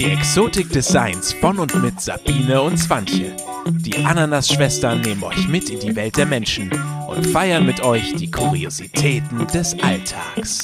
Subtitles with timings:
[0.00, 3.36] Die Exotik des Seins von und mit Sabine und Swantje.
[3.66, 6.72] Die Ananas-Schwestern nehmen euch mit in die Welt der Menschen
[7.06, 10.62] und feiern mit euch die Kuriositäten des Alltags.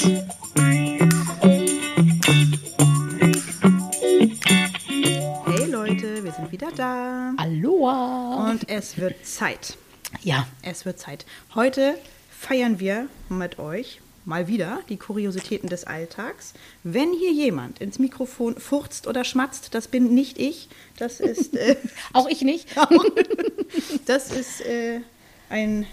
[5.44, 7.34] Hey Leute, wir sind wieder da.
[7.36, 8.48] Aloha.
[8.50, 9.76] Und es wird Zeit.
[10.22, 11.26] Ja, Es wird Zeit.
[11.54, 11.98] Heute
[12.30, 16.52] feiern wir mit euch mal wieder die Kuriositäten des Alltags.
[16.82, 20.68] Wenn hier jemand ins Mikrofon furzt oder schmatzt, das bin nicht ich.
[20.98, 21.76] Das ist, äh,
[22.12, 22.68] auch ich nicht.
[24.06, 25.00] das ist äh,
[25.48, 25.86] ein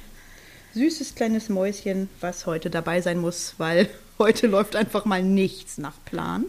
[0.73, 3.87] süßes kleines Mäuschen, was heute dabei sein muss, weil
[4.19, 6.45] heute läuft einfach mal nichts nach Plan.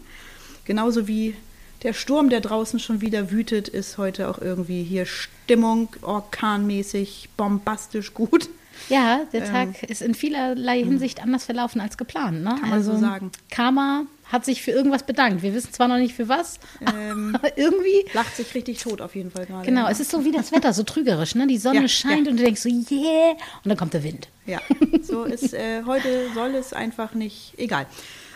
[0.65, 1.37] Genauso wie
[1.83, 8.15] der Sturm, der draußen schon wieder wütet, ist heute auch irgendwie hier Stimmung orkanmäßig, bombastisch
[8.15, 8.49] gut.
[8.89, 12.43] Ja, der Tag ist in vielerlei Hinsicht anders verlaufen als geplant.
[12.43, 12.51] Ne?
[12.51, 12.61] Ähm.
[12.61, 13.33] Kann man so sagen.
[13.51, 15.43] Karma hat sich für irgendwas bedankt.
[15.43, 16.59] Wir wissen zwar noch nicht für was,
[16.95, 18.05] Ähm, aber irgendwie.
[18.13, 19.65] Lacht sich richtig tot auf jeden Fall gerade.
[19.65, 19.91] Genau, ja.
[19.91, 21.35] es ist so wie das Wetter, so trügerisch.
[21.35, 21.47] Ne?
[21.47, 22.31] Die Sonne Ja, scheint ja.
[22.31, 24.29] und du denkst so, yeah, und dann kommt der Wind.
[24.47, 24.61] Ja,
[25.03, 27.55] so ist äh, heute soll es einfach nicht.
[27.57, 27.87] Egal.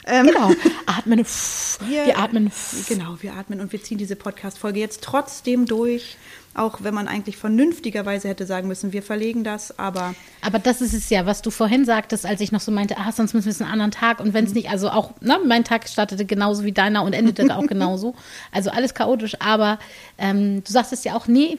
[0.09, 0.51] Ähm, Genau,
[0.87, 2.51] atmen, pff, wir, atmen.
[2.89, 6.17] Genau, wir atmen und wir ziehen diese Podcast-Folge jetzt trotzdem durch,
[6.55, 10.93] auch wenn man eigentlich vernünftigerweise hätte sagen müssen, wir verlegen das, aber Aber das ist
[10.95, 13.53] es ja, was du vorhin sagtest, als ich noch so meinte, ah, sonst müssen wir
[13.53, 14.19] es einen anderen Tag.
[14.21, 14.49] Und wenn Mhm.
[14.51, 18.15] es nicht, also auch, ne, mein Tag startete genauso wie deiner und endete auch genauso.
[18.51, 19.37] Also alles chaotisch.
[19.41, 19.79] Aber
[20.17, 21.59] ähm, du sagst es ja auch, nee,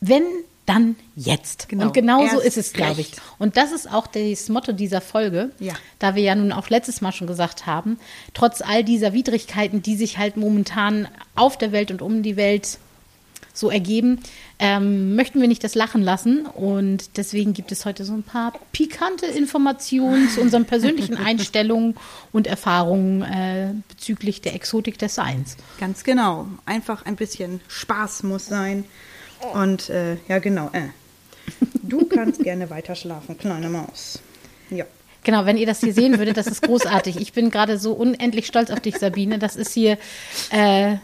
[0.00, 0.22] wenn,
[0.68, 1.68] dann jetzt.
[1.68, 3.12] Genau, Und genauso erst ist es, glaube ich.
[3.38, 5.74] Und das ist auch das Motto dieser Folge, Ja.
[5.98, 7.98] da wir ja nun auch letztes Mal schon gesagt haben,
[8.34, 12.78] trotz all dieser Widrigkeiten, die sich halt momentan auf der Welt und um die Welt
[13.54, 14.20] so ergeben,
[14.60, 16.46] ähm, möchten wir nicht das Lachen lassen.
[16.46, 21.96] Und deswegen gibt es heute so ein paar pikante Informationen zu unseren persönlichen Einstellungen
[22.30, 25.56] und Erfahrungen äh, bezüglich der Exotik des Seins.
[25.80, 28.84] ganz genau, einfach ein bisschen Spaß muss sein.
[29.54, 30.70] Und äh, ja, genau.
[30.72, 30.88] Äh.
[31.82, 34.20] Du kannst gerne weiter schlafen, kleine Maus.
[34.70, 34.84] Ja.
[35.24, 37.20] Genau, wenn ihr das hier sehen würdet, das ist großartig.
[37.20, 39.38] Ich bin gerade so unendlich stolz auf dich, Sabine.
[39.38, 39.98] Das ist hier
[40.50, 40.96] äh,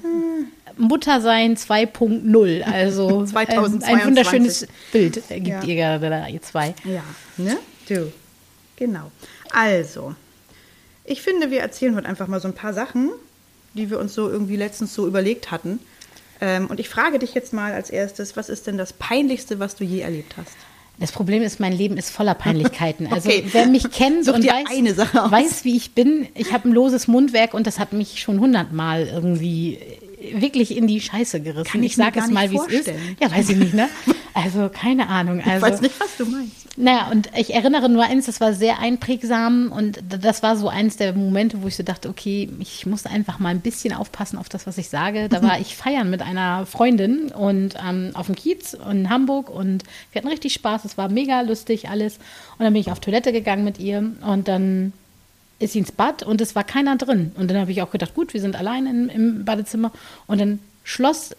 [0.76, 2.62] Muttersein 2.0.
[2.62, 3.88] Also ähm, 2022.
[3.88, 5.62] ein wunderschönes Bild gibt Ja.
[5.62, 6.74] ihr gerade da, ihr zwei.
[6.84, 7.02] Ja,
[7.36, 7.58] ne?
[7.88, 8.12] Du.
[8.76, 9.10] Genau.
[9.50, 10.14] Also,
[11.04, 13.10] ich finde, wir erzählen heute einfach mal so ein paar Sachen,
[13.74, 15.80] die wir uns so irgendwie letztens so überlegt hatten.
[16.40, 19.76] Ähm, und ich frage dich jetzt mal als erstes, was ist denn das Peinlichste, was
[19.76, 20.52] du je erlebt hast?
[20.98, 23.08] Das Problem ist, mein Leben ist voller Peinlichkeiten.
[23.12, 23.44] Also Okay.
[23.50, 27.54] wer mich kennt Such und weiß, weiß, wie ich bin, ich habe ein loses Mundwerk
[27.54, 29.78] und das hat mich schon hundertmal irgendwie
[30.34, 31.70] wirklich in die Scheiße gerissen.
[31.70, 32.90] Kann ich ich sage es mal, wie es ist.
[33.20, 33.88] Ja, weiß ich nicht, ne?
[34.34, 35.40] Also keine Ahnung.
[35.40, 36.76] Ich Also, weiß nicht, was du meinst.
[36.76, 40.96] Naja, und ich erinnere nur eins, das war sehr einprägsam und das war so eins
[40.96, 44.48] der Momente, wo ich so dachte, okay, ich muss einfach mal ein bisschen aufpassen auf
[44.48, 45.28] das, was ich sage.
[45.28, 49.84] Da war ich feiern mit einer Freundin und ähm, auf dem Kiez in Hamburg und
[50.10, 52.14] wir hatten richtig Spaß, es war mega lustig alles.
[52.58, 54.92] Und dann bin ich auf Toilette gegangen mit ihr und dann
[55.58, 57.32] ist sie ins Bad und es war keiner drin.
[57.36, 59.92] Und dann habe ich auch gedacht, gut, wir sind allein im, im Badezimmer
[60.26, 61.30] und dann schloss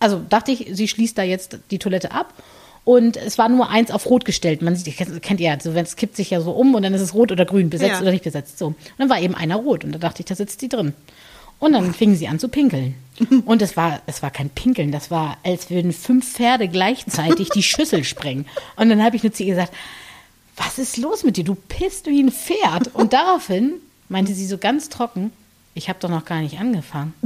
[0.00, 2.32] also dachte ich, sie schließt da jetzt die Toilette ab.
[2.84, 4.62] Und es war nur eins auf rot gestellt.
[4.62, 6.82] Man sieht, kennt, kennt ihr ja, so, wenn es kippt sich ja so um und
[6.82, 8.00] dann ist es rot oder grün, besetzt Ja.
[8.00, 8.58] oder nicht besetzt.
[8.58, 8.68] So.
[8.68, 10.94] Und dann war eben einer rot und da dachte ich, da sitzt die drin.
[11.58, 12.94] Und dann fingen sie an zu pinkeln.
[13.44, 17.64] Und es war, es war kein Pinkeln, das war, als würden fünf Pferde gleichzeitig die
[17.64, 18.46] Schüssel sprengen.
[18.76, 19.74] Und dann habe ich nur zu ihr gesagt,
[20.58, 21.44] was ist los mit dir?
[21.44, 22.94] Du pisst wie ein Pferd.
[22.94, 23.74] Und daraufhin
[24.08, 25.32] meinte sie so ganz trocken,
[25.74, 27.14] ich habe doch noch gar nicht angefangen.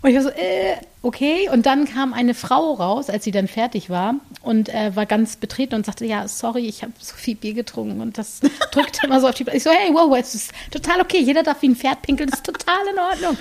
[0.00, 1.48] Und ich war so, äh, okay.
[1.52, 5.34] Und dann kam eine Frau raus, als sie dann fertig war und äh, war ganz
[5.34, 8.38] betreten und sagte, ja, sorry, ich habe so viel Bier getrunken und das
[8.70, 9.44] drückt immer so auf die...
[9.52, 11.18] Ich so, hey, wow, es ist total okay.
[11.18, 13.36] Jeder darf wie ein Pferd pinkeln, das ist total in Ordnung.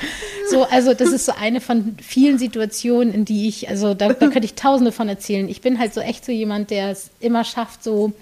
[0.50, 4.28] So, also das ist so eine von vielen Situationen, in die ich, also da, da
[4.28, 5.48] könnte ich tausende von erzählen.
[5.50, 8.14] Ich bin halt so echt so jemand, der es immer schafft, so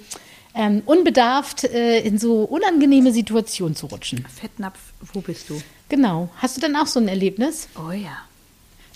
[0.55, 4.25] ähm, unbedarft äh, in so unangenehme Situationen zu rutschen.
[4.27, 4.79] Fettnapf,
[5.13, 5.61] wo bist du?
[5.89, 6.29] Genau.
[6.37, 7.67] Hast du denn auch so ein Erlebnis?
[7.77, 8.17] Oh ja.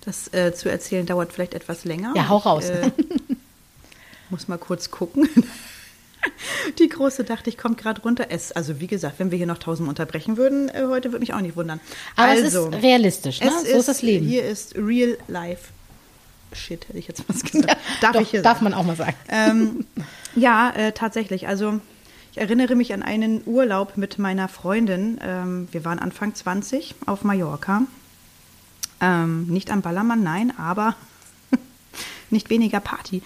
[0.06, 2.14] Das äh, zu erzählen dauert vielleicht etwas länger.
[2.16, 2.70] Ja, hau raus.
[2.70, 2.92] Ich, äh,
[4.30, 5.30] muss mal kurz gucken.
[6.80, 8.28] Die Große dachte, ich kommt gerade runter.
[8.30, 11.34] Es, also wie gesagt, wenn wir hier noch tausend unterbrechen würden, äh, heute würde mich
[11.34, 11.80] auch nicht wundern.
[12.16, 13.48] Aber also, es ist realistisch, ne?
[13.48, 14.26] es so ist das Leben.
[14.26, 15.70] Hier ist real life
[16.54, 17.78] shit, hätte ich jetzt was gesagt.
[18.02, 18.66] Darf Doch, ich hier darf sagen.
[18.66, 19.16] man auch mal sagen.
[19.30, 19.86] Ähm,
[20.36, 21.48] ja, äh, tatsächlich.
[21.48, 21.80] Also
[22.32, 25.20] ich erinnere mich an einen Urlaub mit meiner Freundin.
[25.22, 27.84] Ähm, wir waren Anfang 20 auf Mallorca.
[29.02, 30.96] Ähm, nicht am Ballermann, nein, aber
[32.30, 33.22] nicht weniger Party.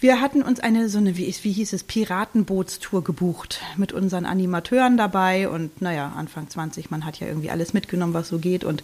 [0.00, 4.96] Wir hatten uns eine so eine, wie, wie hieß es, Piratenbootstour gebucht mit unseren Animateuren
[4.96, 8.82] dabei und naja, Anfang 20, man hat ja irgendwie alles mitgenommen, was so geht und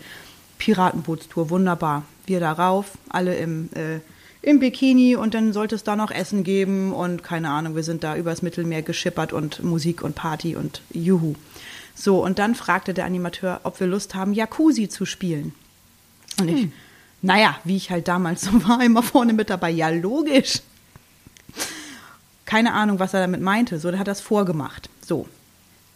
[0.60, 2.04] Piratenbootstour, wunderbar.
[2.26, 3.98] Wir da rauf, alle im, äh,
[4.42, 8.04] im Bikini und dann sollte es da noch Essen geben und keine Ahnung, wir sind
[8.04, 11.34] da übers Mittelmeer geschippert und Musik und Party und Juhu.
[11.94, 15.54] So, und dann fragte der Animateur, ob wir Lust haben, Jacuzzi zu spielen.
[16.38, 16.72] Und ich, hm.
[17.22, 20.60] naja, wie ich halt damals so war, immer vorne mit dabei, ja, logisch.
[22.44, 23.78] Keine Ahnung, was er damit meinte.
[23.78, 24.90] So, der hat das vorgemacht.
[25.06, 25.26] So.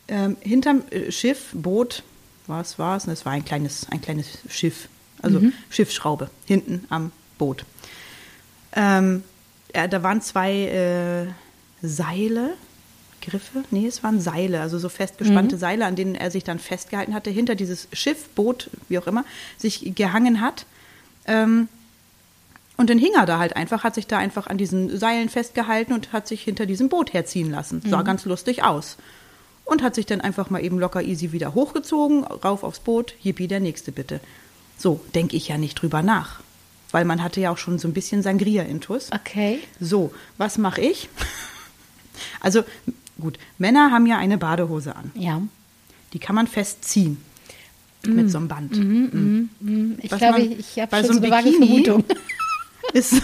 [0.08, 2.02] Ähm, hinterm äh, Schiff, Boot,
[2.46, 3.06] was war es?
[3.06, 4.88] Es war ein kleines, ein kleines Schiff.
[5.22, 5.52] Also mhm.
[5.70, 7.64] Schiffsschraube, hinten am Boot.
[8.74, 9.22] Ähm,
[9.74, 11.26] ja, da waren zwei äh,
[11.86, 12.54] Seile,
[13.22, 13.64] Griffe?
[13.70, 15.60] Nee, es waren Seile, also so festgespannte mhm.
[15.60, 19.24] Seile, an denen er sich dann festgehalten hatte, hinter dieses Schiff, Boot, wie auch immer,
[19.56, 20.66] sich gehangen hat.
[21.26, 21.68] Ähm,
[22.76, 25.92] und dann hing er da halt einfach, hat sich da einfach an diesen Seilen festgehalten
[25.92, 27.82] und hat sich hinter diesem Boot herziehen lassen.
[27.86, 28.04] Sah mhm.
[28.04, 28.96] ganz lustig aus.
[29.64, 33.48] Und hat sich dann einfach mal eben locker easy wieder hochgezogen, rauf aufs Boot, yippie,
[33.48, 34.20] der nächste bitte.
[34.76, 36.40] So, denke ich ja nicht drüber nach.
[36.90, 39.10] Weil man hatte ja auch schon so ein bisschen Sangria-Intus.
[39.12, 39.60] Okay.
[39.80, 41.08] So, was mache ich?
[42.40, 42.62] Also,
[43.20, 45.10] gut, Männer haben ja eine Badehose an.
[45.16, 45.42] Ja.
[46.12, 47.16] Die kann man festziehen.
[48.06, 48.14] Mm.
[48.14, 48.76] Mit so einem Band.
[48.76, 49.98] Mm, mm, mm.
[50.00, 52.04] Ich was glaube, man, ich habe schon so eine vage Vermutung.
[52.92, 53.20] Ist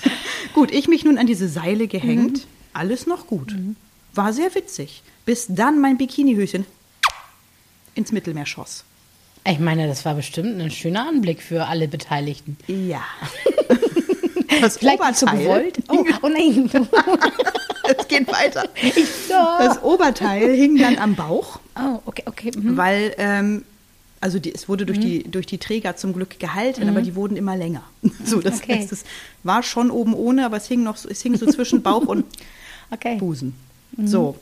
[0.54, 2.50] gut, ich mich nun an diese Seile gehängt, mhm.
[2.72, 3.54] alles noch gut.
[4.14, 5.02] War sehr witzig.
[5.24, 6.66] Bis dann mein Bikinihöschen
[7.94, 8.84] ins Mittelmeer schoss.
[9.46, 12.56] Ich meine, das war bestimmt ein schöner Anblick für alle Beteiligten.
[12.66, 13.02] Ja.
[14.60, 15.16] Das Vielleicht Oberteil.
[15.16, 15.78] So gewollt.
[15.88, 16.70] Oh, oh nein.
[17.98, 18.68] es geht weiter.
[19.58, 21.58] Das Oberteil hing dann am Bauch.
[21.74, 22.52] Oh, okay, okay.
[22.54, 22.76] Mhm.
[22.76, 23.64] Weil ähm,
[24.22, 25.02] also die, es wurde durch, mhm.
[25.02, 26.90] die, durch die Träger zum Glück gehalten, mhm.
[26.90, 27.82] aber die wurden immer länger.
[28.24, 28.76] So, das okay.
[28.76, 29.04] heißt, es
[29.42, 32.24] war schon oben ohne, aber es hing noch, es hing so zwischen Bauch und
[32.92, 33.16] okay.
[33.16, 33.54] Busen.
[33.96, 34.06] Mhm.
[34.06, 34.36] So.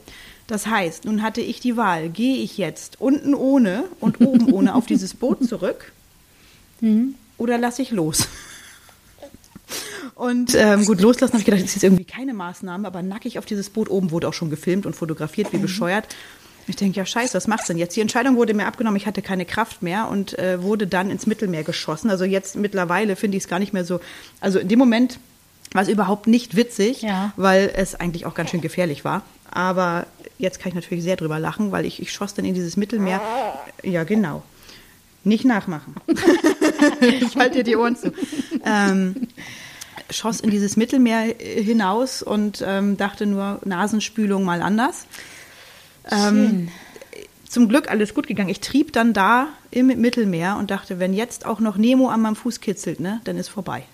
[0.47, 4.75] Das heißt, nun hatte ich die Wahl, gehe ich jetzt unten ohne und oben ohne
[4.75, 5.93] auf dieses Boot zurück
[6.81, 7.15] mhm.
[7.39, 8.29] oder lasse ich los?
[10.17, 13.39] Und ähm, gut, loslassen habe ich gedacht, das ist jetzt irgendwie keine Maßnahme, aber nackig
[13.39, 15.63] auf dieses Boot oben wurde auch schon gefilmt und fotografiert, wie mhm.
[15.63, 16.15] bescheuert.
[16.67, 17.97] Ich denke, ja, scheiße, was macht's denn jetzt?
[17.97, 21.27] Die Entscheidung wurde mir abgenommen, ich hatte keine Kraft mehr und äh, wurde dann ins
[21.27, 22.11] Mittelmeer geschossen.
[22.11, 24.01] Also jetzt mittlerweile finde ich es gar nicht mehr so.
[24.41, 25.19] Also in dem Moment
[25.73, 27.33] war es überhaupt nicht witzig, ja.
[27.37, 29.23] weil es eigentlich auch ganz schön gefährlich war.
[29.51, 30.07] Aber
[30.39, 33.21] jetzt kann ich natürlich sehr drüber lachen, weil ich, ich schoss dann in dieses Mittelmeer.
[33.83, 34.43] Ja, genau.
[35.25, 35.95] Nicht nachmachen.
[37.01, 38.13] ich halte dir die Ohren zu.
[38.65, 39.29] Ähm,
[40.09, 45.07] schoss in dieses Mittelmeer hinaus und ähm, dachte nur, Nasenspülung mal anders.
[46.11, 46.69] Ähm,
[47.49, 48.49] zum Glück alles gut gegangen.
[48.49, 52.37] Ich trieb dann da im Mittelmeer und dachte, wenn jetzt auch noch Nemo an meinem
[52.37, 53.85] Fuß kitzelt, ne, dann ist vorbei.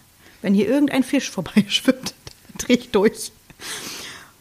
[0.42, 2.14] Wenn hier irgendein Fisch vorbeischwimmt,
[2.48, 3.32] dann drehe ich durch.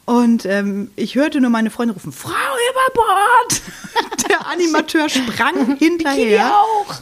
[0.06, 3.62] Und ähm, ich hörte nur meine Freundin rufen, Frau über Bord!
[4.28, 6.52] Der Animateur sprang hinterher.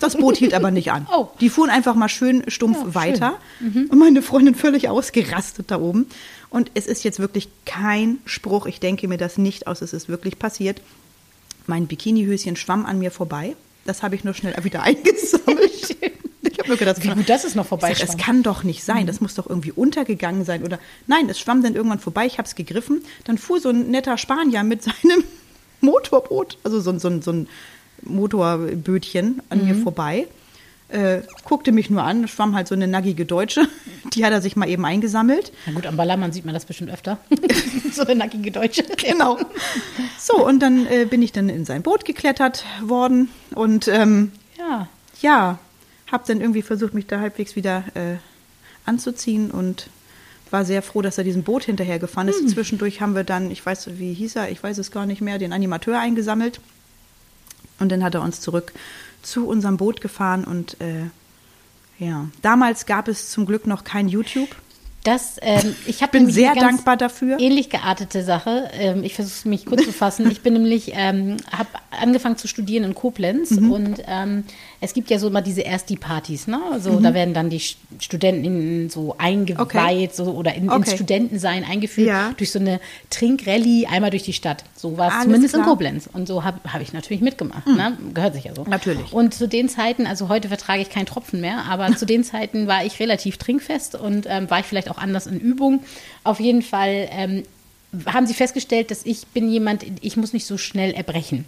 [0.01, 1.07] Das Boot hielt aber nicht an.
[1.13, 1.29] Oh.
[1.41, 3.39] Die fuhren einfach mal schön stumpf oh, weiter.
[3.61, 3.89] Mhm.
[3.91, 6.07] Und meine Freundin völlig ausgerastet da oben.
[6.49, 8.67] Und es ist jetzt wirklich kein Spruch.
[8.67, 9.83] Ich denke mir das nicht aus.
[9.83, 10.81] Es ist wirklich passiert.
[11.67, 13.55] Mein Bikinihöschen schwamm an mir vorbei.
[13.85, 15.97] Das habe ich nur schnell wieder eingesammelt.
[16.67, 17.95] Nur gedacht, wie gut, das ist noch vorbei.
[17.99, 19.07] Es kann doch nicht sein.
[19.07, 20.65] Das muss doch irgendwie untergegangen sein.
[20.65, 22.27] Oder nein, es schwamm dann irgendwann vorbei.
[22.27, 23.03] Ich habe es gegriffen.
[23.25, 25.25] Dann fuhr so ein netter Spanier mit seinem
[25.81, 27.49] Motorboot, also so, so, so ein
[28.03, 29.65] Motorbötchen an mhm.
[29.65, 30.27] mir vorbei.
[30.89, 33.67] Äh, guckte mich nur an, schwamm halt so eine nackige Deutsche.
[34.13, 35.53] Die hat er sich mal eben eingesammelt.
[35.67, 37.19] Na gut, am Ballermann sieht man das bestimmt öfter.
[37.93, 38.85] so eine nackige Deutsche.
[38.99, 39.39] Genau.
[40.19, 44.89] So, und dann äh, bin ich dann in sein Boot geklettert worden und ähm, ja,
[45.21, 45.59] ja
[46.11, 48.17] habe dann irgendwie versucht, mich da halbwegs wieder äh,
[48.85, 49.89] anzuziehen und
[50.51, 52.41] war sehr froh, dass er diesem Boot hinterher gefahren ist.
[52.41, 52.49] Hm.
[52.49, 55.39] Zwischendurch haben wir dann, ich weiß, wie hieß er, ich weiß es gar nicht mehr,
[55.39, 56.61] den Animateur eingesammelt.
[57.81, 58.73] Und dann hat er uns zurück
[59.23, 61.07] zu unserem Boot gefahren und äh,
[61.99, 64.49] ja, damals gab es zum Glück noch kein YouTube.
[65.05, 67.39] Das, ähm, ich bin sehr dankbar dafür.
[67.39, 68.71] Ähnlich geartete Sache.
[68.73, 70.31] Ähm, ich versuche mich kurz zu fassen.
[70.31, 73.71] Ich bin nämlich, ähm, habe angefangen zu studieren in Koblenz mhm.
[73.71, 74.45] und ähm,
[74.81, 76.61] es gibt ja so immer diese Ersti-Partys, ne?
[76.79, 77.03] So, mhm.
[77.03, 77.61] da werden dann die
[77.99, 80.11] Studenten so eingeweiht okay.
[80.13, 80.79] so, oder in, okay.
[80.79, 82.33] ins Studentensein eingeführt ja.
[82.37, 84.65] durch so eine Trinkrallye einmal durch die Stadt.
[84.77, 85.65] So war es zumindest klar.
[85.65, 86.09] in Koblenz.
[86.13, 87.67] Und so habe hab ich natürlich mitgemacht.
[87.67, 87.77] Mhm.
[87.77, 87.99] Ne?
[88.13, 88.65] Gehört sich ja so.
[88.65, 89.13] Natürlich.
[89.13, 92.67] Und zu den Zeiten, also heute vertrage ich keinen Tropfen mehr, aber zu den Zeiten
[92.67, 95.83] war ich relativ trinkfest und ähm, war ich vielleicht auch anders in Übung.
[96.25, 97.43] Auf jeden Fall ähm,
[98.07, 101.45] haben sie festgestellt, dass ich bin jemand, ich muss nicht so schnell erbrechen.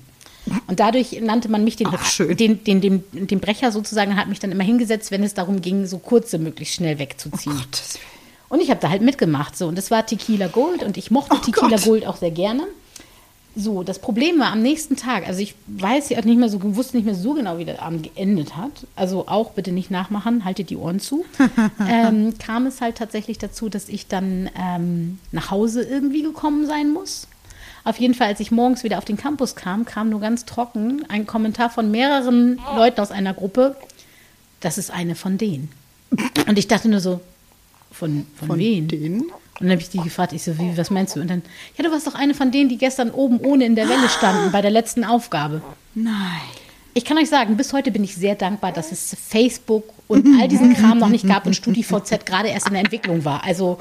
[0.67, 1.89] Und dadurch nannte man mich den,
[2.37, 5.87] den, den, den, den, Brecher sozusagen, hat mich dann immer hingesetzt, wenn es darum ging,
[5.87, 7.57] so kurze möglichst schnell wegzuziehen.
[7.57, 9.57] Oh und ich habe da halt mitgemacht.
[9.57, 9.67] So.
[9.67, 11.85] Und das war Tequila Gold und ich mochte oh Tequila Gott.
[11.85, 12.67] Gold auch sehr gerne.
[13.59, 16.95] So, das Problem war am nächsten Tag, also ich weiß ja nicht mehr so, wusste
[16.95, 18.87] nicht mehr so genau, wie der Abend geendet hat.
[18.97, 21.25] Also auch bitte nicht nachmachen, haltet die Ohren zu.
[21.89, 26.93] ähm, kam es halt tatsächlich dazu, dass ich dann ähm, nach Hause irgendwie gekommen sein
[26.93, 27.29] muss.
[27.87, 31.05] Auf jeden Fall, als ich morgens wieder auf den Campus kam, kam nur ganz trocken
[31.09, 33.77] ein Kommentar von mehreren Leuten aus einer Gruppe.
[34.59, 35.71] Das ist eine von denen.
[36.49, 37.21] Und ich dachte nur so,
[37.93, 38.89] von, von, Von wen?
[38.89, 39.21] denen?
[39.21, 41.21] Und dann habe ich die gefragt, ich so, wie, was meinst du?
[41.21, 41.43] Und dann,
[41.79, 44.51] ja, du warst doch eine von denen, die gestern oben ohne in der Welle standen
[44.53, 45.63] bei der letzten Aufgabe.
[45.95, 46.43] Nein.
[46.93, 50.49] Ich kann euch sagen, bis heute bin ich sehr dankbar, dass es Facebook und all
[50.49, 53.45] diesen Kram noch nicht gab und StudiVZ gerade erst in der Entwicklung war.
[53.45, 53.79] Also,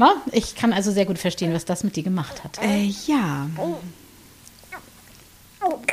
[0.00, 2.58] na, ich kann also sehr gut verstehen, was das mit dir gemacht hat.
[2.62, 3.50] Äh, ja.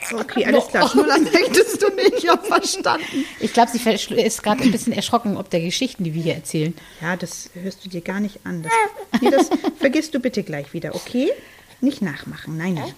[0.09, 0.89] Okay, alles klar.
[0.89, 3.25] Schnuller möchtest du nicht, ich hab verstanden.
[3.41, 3.79] Ich glaube, sie
[4.15, 6.73] ist gerade ein bisschen erschrocken ob der Geschichten, die wir hier erzählen.
[7.01, 8.63] Ja, das hörst du dir gar nicht an.
[8.63, 8.71] Das,
[9.21, 11.33] nee, das vergisst du bitte gleich wieder, okay?
[11.81, 12.55] Nicht nachmachen.
[12.55, 12.93] Nein, nein.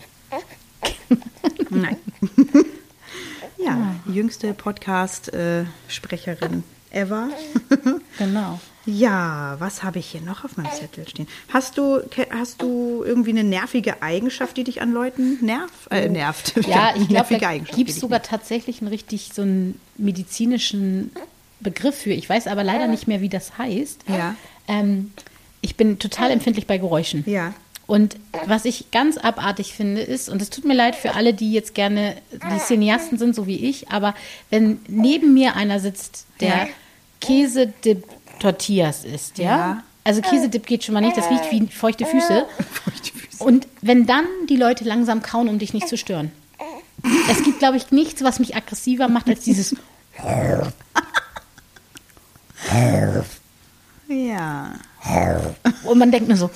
[1.71, 1.97] Nein.
[3.57, 7.29] Ja, jüngste Podcast-Sprecherin ever.
[8.19, 8.59] Genau.
[8.85, 11.27] Ja, was habe ich hier noch auf meinem Zettel stehen?
[11.53, 11.99] Hast du,
[12.31, 15.91] hast du irgendwie eine nervige Eigenschaft, die dich an Leuten nervt?
[15.91, 16.53] Äh, nervt.
[16.67, 21.11] Ja, ich glaube, da gibt es sogar tatsächlich einen richtig so einen medizinischen
[21.59, 22.11] Begriff für.
[22.11, 24.01] Ich weiß aber leider nicht mehr, wie das heißt.
[24.07, 24.35] Ja.
[24.67, 25.11] Ähm,
[25.61, 27.23] ich bin total empfindlich bei Geräuschen.
[27.27, 27.53] Ja.
[27.85, 31.51] Und was ich ganz abartig finde, ist, und es tut mir leid für alle, die
[31.51, 34.13] jetzt gerne die Cineasten sind, so wie ich, aber
[34.51, 36.67] wenn neben mir einer sitzt, der Ja.
[37.19, 38.03] Käsedip
[38.39, 39.45] Tortillas isst, ja?
[39.45, 39.83] Ja.
[40.03, 42.45] Also Käsedip geht schon mal nicht, das riecht wie feuchte Füße.
[43.39, 46.31] Und wenn dann die Leute langsam kauen, um dich nicht zu stören.
[47.29, 49.75] Es gibt, glaube ich, nichts, was mich aggressiver macht als dieses.
[54.07, 54.73] Ja.
[55.83, 56.49] Und man denkt nur so,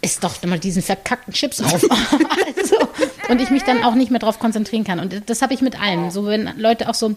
[0.00, 1.82] isst doch mal diesen verkackten Chips auf.
[2.56, 2.76] also,
[3.28, 5.00] und ich mich dann auch nicht mehr darauf konzentrieren kann.
[5.00, 6.10] Und das habe ich mit allem.
[6.10, 7.14] So, wenn Leute auch so,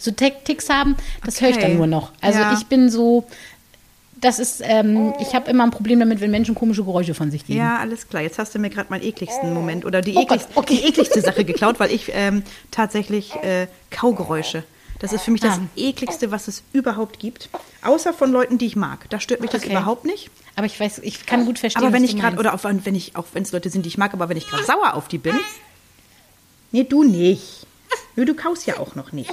[0.00, 1.66] so Tick- Ticks haben, das höre ich Okay.
[1.68, 2.12] dann nur noch.
[2.20, 2.52] Also Ja.
[2.54, 3.26] ich bin so,
[4.20, 7.46] das ist, ähm, ich habe immer ein Problem damit, wenn Menschen komische Geräusche von sich
[7.46, 7.58] geben.
[7.58, 8.22] Ja, alles klar.
[8.22, 11.20] Jetzt hast du mir gerade meinen ekligsten Moment oder die, Oh Gott, ekligste, die ekligste
[11.22, 14.64] Sache geklaut, weil ich ähm, tatsächlich äh, Kaugeräusche.
[14.98, 15.60] Das ist für mich das Ah.
[15.76, 17.48] ekligste, was es überhaupt gibt.
[17.82, 19.08] Außer von Leuten, die ich mag.
[19.08, 19.70] Da stört mich das Okay.
[19.70, 20.28] überhaupt nicht.
[20.56, 22.94] Aber ich weiß, ich kann gut verstehen, Aber wenn was ich gerade, oder auch wenn
[22.94, 25.08] ich, auch wenn es Leute sind, die ich mag, aber wenn ich gerade sauer auf
[25.08, 25.38] die bin.
[26.72, 27.66] Nee, du nicht.
[28.16, 29.32] Nö, du kaust ja auch noch nicht.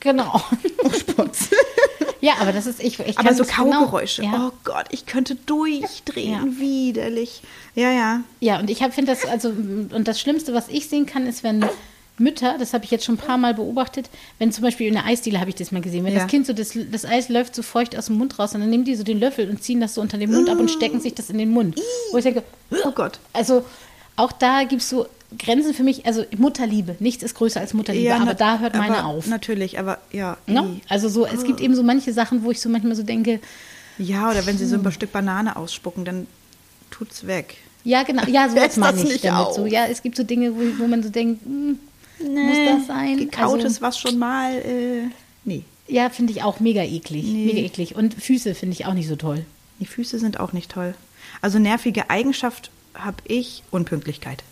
[0.00, 0.40] Genau.
[2.20, 4.22] ja, aber das ist, ich, ich Aber so das genau- Kaugeräusche.
[4.22, 4.48] ja.
[4.50, 6.32] Oh Gott, ich könnte durchdrehen.
[6.32, 6.60] Ja.
[6.60, 7.42] Widerlich.
[7.74, 8.20] Ja, ja.
[8.40, 11.64] Ja, und ich finde das, also, und das Schlimmste, was ich sehen kann, ist, wenn
[12.18, 15.04] Mütter, das habe ich jetzt schon ein paar Mal beobachtet, wenn zum Beispiel in der
[15.04, 16.20] Eisdiele habe ich das mal gesehen, wenn Ja.
[16.20, 18.70] das Kind so, das, das Eis läuft so feucht aus dem Mund raus und dann
[18.70, 20.98] nehmen die so den Löffel und ziehen das so unter den Mund ab und stecken
[21.00, 21.78] sich das in den Mund.
[22.12, 22.42] Wo ich denke,
[22.84, 23.18] Oh Gott.
[23.34, 23.64] also
[24.16, 25.06] auch da gibt es so
[25.38, 28.98] Grenzen für mich, also Mutterliebe, nichts ist größer als Mutterliebe, aber na- da hört meine
[28.98, 29.26] aber auf.
[29.26, 30.36] Natürlich, aber ja.
[30.46, 30.60] Ne?
[30.78, 30.80] i.
[30.88, 33.40] Also so, es gibt eben so manche Sachen, wo ich so manchmal so denke,
[33.98, 36.26] Ja, oder wenn sie so ein Stück Banane ausspucken, dann
[36.90, 37.56] tut's weg.
[37.84, 39.46] ja genau, ja, so Hört's meine ich nicht damit.
[39.48, 39.56] auf?
[39.56, 41.78] So, ja, es gibt so Dinge, wo, wo man so denkt, hm,
[42.20, 43.18] muss das sein?
[43.18, 45.08] Gekautes, Also- was schon mal, äh,
[45.44, 45.64] nee.
[45.88, 47.24] Ja, finde ich auch mega eklig.
[47.26, 47.46] Nee.
[47.46, 47.94] Mega eklig.
[47.94, 49.44] Und Füße finde ich auch nicht so toll.
[49.80, 50.94] Die Füße sind auch nicht toll.
[51.42, 54.42] Also nervige Eigenschaft habe ich Unpünktlichkeit.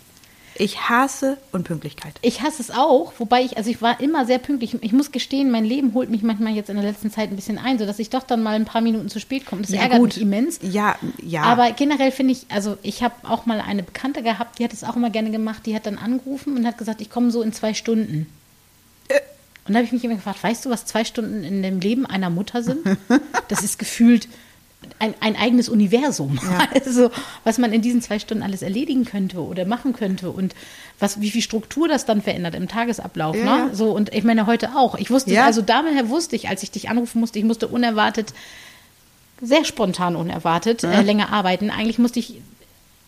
[0.56, 2.14] Ich hasse Unpünktlichkeit.
[2.22, 4.76] Ich hasse es auch, wobei ich, also ich war immer sehr pünktlich.
[4.82, 7.58] Ich muss gestehen, mein Leben holt mich manchmal jetzt in der letzten Zeit ein bisschen
[7.58, 9.62] ein, sodass ich doch dann mal ein paar Minuten zu spät komme.
[9.62, 10.14] Das Ja, ärgert gut.
[10.14, 10.60] mich immens.
[10.62, 11.42] Ja, ja.
[11.42, 14.84] Aber generell finde ich, also ich habe auch mal eine Bekannte gehabt, die hat es
[14.84, 17.52] auch immer gerne gemacht, die hat dann angerufen und hat gesagt, ich komme so in
[17.52, 18.28] zwei Stunden.
[19.08, 19.18] Äh.
[19.66, 22.06] Und da habe ich mich immer gefragt, weißt du, was zwei Stunden in dem Leben
[22.06, 22.78] einer Mutter sind?
[23.48, 24.28] Das ist gefühlt
[24.98, 26.38] ein, ein eigenes Universum.
[26.74, 27.10] Also,
[27.44, 30.54] was man in diesen zwei Stunden alles erledigen könnte oder machen könnte und
[30.98, 33.36] was, wie viel Struktur das dann verändert im Tagesablauf.
[33.36, 33.50] Ja, ne?
[33.68, 33.74] ja.
[33.74, 34.96] So, und ich meine, heute auch.
[34.96, 35.44] Ich wusste, Ja.
[35.44, 38.32] also daher wusste ich, als ich dich anrufen musste, ich musste unerwartet,
[39.40, 41.70] sehr spontan unerwartet, äh, länger arbeiten.
[41.70, 42.40] Eigentlich musste ich,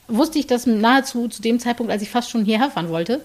[0.08, 3.20] wusste ich das nahezu zu dem Zeitpunkt, als ich fast schon hierher fahren wollte.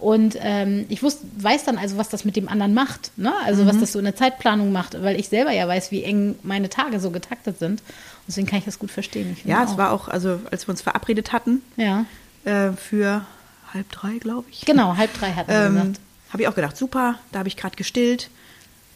[0.00, 3.12] Und ähm, ich wusste, weiß dann also, was das mit dem anderen macht.
[3.18, 3.32] Ne?
[3.44, 6.36] Also was das so in der Zeitplanung macht, weil ich selber ja weiß, wie eng
[6.42, 7.82] meine Tage so getaktet sind.
[8.26, 9.36] Deswegen kann ich das gut verstehen.
[9.44, 9.76] Ja, es auch.
[9.78, 12.06] war auch, also als wir uns verabredet hatten, Ja,
[12.44, 13.26] äh, für
[13.74, 14.64] halb drei, glaube ich.
[14.64, 16.00] genau, halb drei hatten wir Ähm, gesagt.
[16.32, 18.30] habe ich auch gedacht, super, da habe ich gerade gestillt.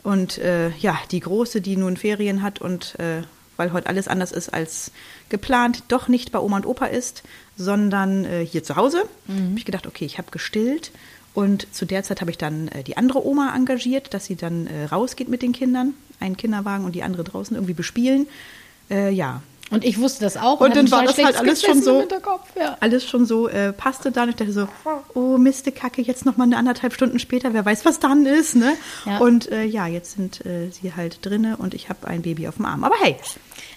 [0.03, 3.23] Und äh, ja, die Große, die nun Ferien hat und äh,
[3.57, 4.91] weil heute alles anders ist als
[5.29, 7.23] geplant, doch nicht bei Oma und Opa ist,
[7.57, 9.05] sondern äh, hier zu Hause.
[9.27, 9.51] Mhm.
[9.51, 10.91] Habe ich gedacht, okay, ich habe gestillt.
[11.35, 14.67] Und zu der Zeit habe ich dann äh, die andere Oma engagiert, dass sie dann
[14.67, 18.29] äh, rausgeht mit den Kindern, einen Kinderwagen und die andere draußen irgendwie bespielen.
[18.91, 20.61] Äh, ja, Und ich wusste das auch.
[20.61, 22.07] Und hab dann war das halt alles schon so-
[22.57, 22.77] ja.
[22.81, 24.29] Alles schon so äh, passte dann.
[24.29, 24.69] Ich dachte so,
[25.15, 28.57] oh Miste Kacke, jetzt noch mal eine anderthalb Stunden später, wer weiß, was dann ist,
[28.57, 28.77] ne?
[29.07, 29.19] Ja.
[29.19, 32.57] Und äh, ja, jetzt sind äh, sie halt drinne und ich habe ein Baby auf
[32.57, 32.85] dem Arm.
[32.85, 33.17] Aber hey,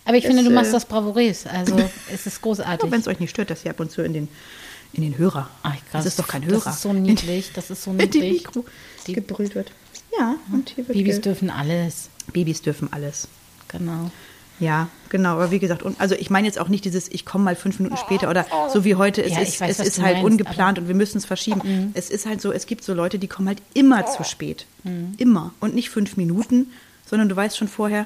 [0.06, 1.48] Aber ich finde, Es, du machst äh, das bravourös.
[1.48, 1.77] Also
[2.13, 2.91] es ist großartig.
[2.91, 4.27] wenn es euch nicht stört, dass ihr ab und zu in den
[4.94, 5.50] in den Hörer.
[5.63, 5.82] Ach, krass.
[5.91, 6.62] Das ist doch kein Hörer.
[6.63, 7.51] Das ist so niedlich.
[7.53, 8.32] Das ist so In die niedlich.
[8.46, 8.65] Mikro
[9.08, 9.72] Die- gebrüllt wird.
[10.17, 12.10] Ja, und hier wird Babys dürfen alles.
[12.34, 13.27] Babys dürfen alles.
[13.70, 14.12] Genau.
[14.60, 15.34] Ja, genau.
[15.34, 17.80] Aber wie gesagt, und also ich meine jetzt auch nicht dieses, ich komme mal fünf
[17.80, 19.24] Minuten später oder so wie heute.
[19.24, 21.92] Es Ja, ist, weiß, es ist halt meinst, ungeplant und wir müssen es verschieben.
[21.94, 24.66] Es ist halt so, es gibt so Leute, die kommen halt immer zu spät.
[25.18, 25.54] Immer.
[25.60, 26.72] Und nicht fünf Minuten,
[27.06, 28.06] sondern du weißt schon vorher,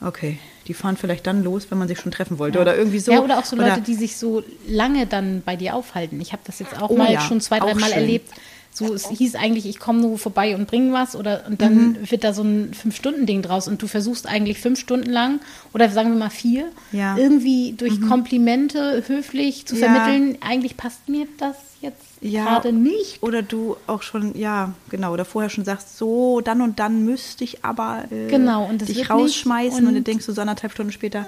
[0.00, 3.12] okay, die fahren vielleicht dann los, wenn man sich schon treffen wollte oder irgendwie so.
[3.12, 6.20] Ja, oder auch so Leute, die sich so lange dann bei dir aufhalten.
[6.20, 7.92] Ich habe das jetzt auch Oh mal ja, schon zwei, drei Mal schön.
[7.98, 8.32] erlebt.
[8.78, 12.10] So, es hieß eigentlich, ich komme nur vorbei und bringe was oder und dann Mhm.
[12.10, 15.40] wird da so ein Fünf-Stunden-Ding draus und du versuchst eigentlich fünf Stunden lang
[15.72, 17.12] oder sagen wir mal vier, Ja.
[17.14, 17.18] Mhm.
[17.18, 19.86] irgendwie durch Komplimente höflich zu Ja.
[19.88, 22.44] vermitteln, eigentlich passt mir das jetzt Ja.
[22.44, 23.22] gerade nicht.
[23.22, 27.44] Oder du auch schon, ja, genau, oder vorher schon sagst, so, dann und dann müsste
[27.44, 30.72] ich aber äh, Genau, und das dich rausschmeißen und, und- dann denkst du so anderthalb
[30.72, 31.24] Stunden später,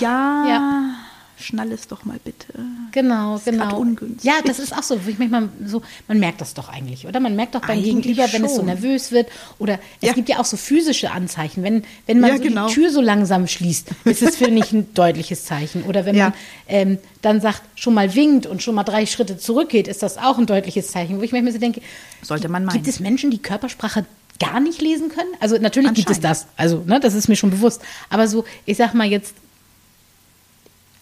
[0.00, 0.90] ja, Ja.
[1.38, 2.46] Schnall es doch mal bitte.
[2.92, 3.78] Genau, ist grad genau.
[3.78, 4.24] ungünstig.
[4.24, 7.20] Ja, das ist auch so, ich manchmal so, man merkt das doch eigentlich, oder?
[7.20, 9.28] Man merkt doch beim Gegenüber, wenn es so nervös wird.
[9.58, 10.12] Oder es Ja.
[10.14, 11.62] gibt ja auch so physische Anzeichen.
[11.62, 12.68] Wenn, wenn man Ja, so genau.
[12.68, 15.82] die Tür so langsam schließt, ist es für mich ein deutliches Zeichen.
[15.84, 16.26] Oder wenn Ja.
[16.30, 16.34] man
[16.68, 20.38] ähm, dann sagt, schon mal winkt und schon mal drei Schritte zurückgeht, ist das auch
[20.38, 21.18] ein deutliches Zeichen.
[21.18, 21.80] Wo ich manchmal so denke,
[22.22, 22.74] Sollte man meinen.
[22.74, 24.04] gibt es Menschen, die Körpersprache
[24.40, 25.30] gar nicht lesen können?
[25.40, 26.46] Also natürlich gibt es das.
[26.56, 27.80] Also, ne, das ist mir schon bewusst.
[28.10, 29.34] Aber so, ich sag mal jetzt,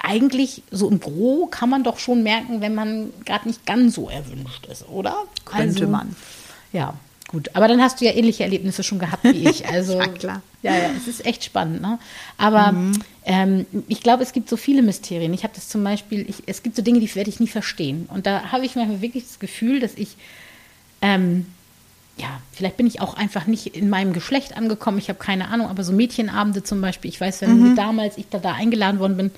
[0.02, 4.08] eigentlich so im Gro kann man doch schon merken, wenn man gerade nicht ganz so
[4.08, 5.16] erwünscht ist, oder?
[5.44, 6.14] Könnte man.
[6.72, 6.94] Ja,
[7.28, 7.50] gut.
[7.54, 9.66] Aber dann hast du ja ähnliche Erlebnisse schon gehabt wie ich.
[9.72, 10.42] Also, Ja, klar.
[10.62, 11.82] Ja, ja, es ist echt spannend.
[11.82, 11.98] Ne?
[12.38, 12.74] Aber
[13.24, 15.32] ähm, ich glaube, es gibt so viele Mysterien.
[15.34, 18.06] Ich habe das zum Beispiel, ich, es gibt so Dinge, die werde ich nie verstehen.
[18.12, 20.16] Und da habe ich manchmal wirklich das Gefühl, dass ich
[21.00, 21.46] ähm,
[22.16, 24.98] ja, vielleicht bin ich auch einfach nicht in meinem Geschlecht angekommen.
[24.98, 27.74] Ich habe keine Ahnung, aber so Mädchenabende zum Beispiel, ich weiß, wenn Mhm.
[27.76, 29.30] damals ich da, da eingeladen worden bin,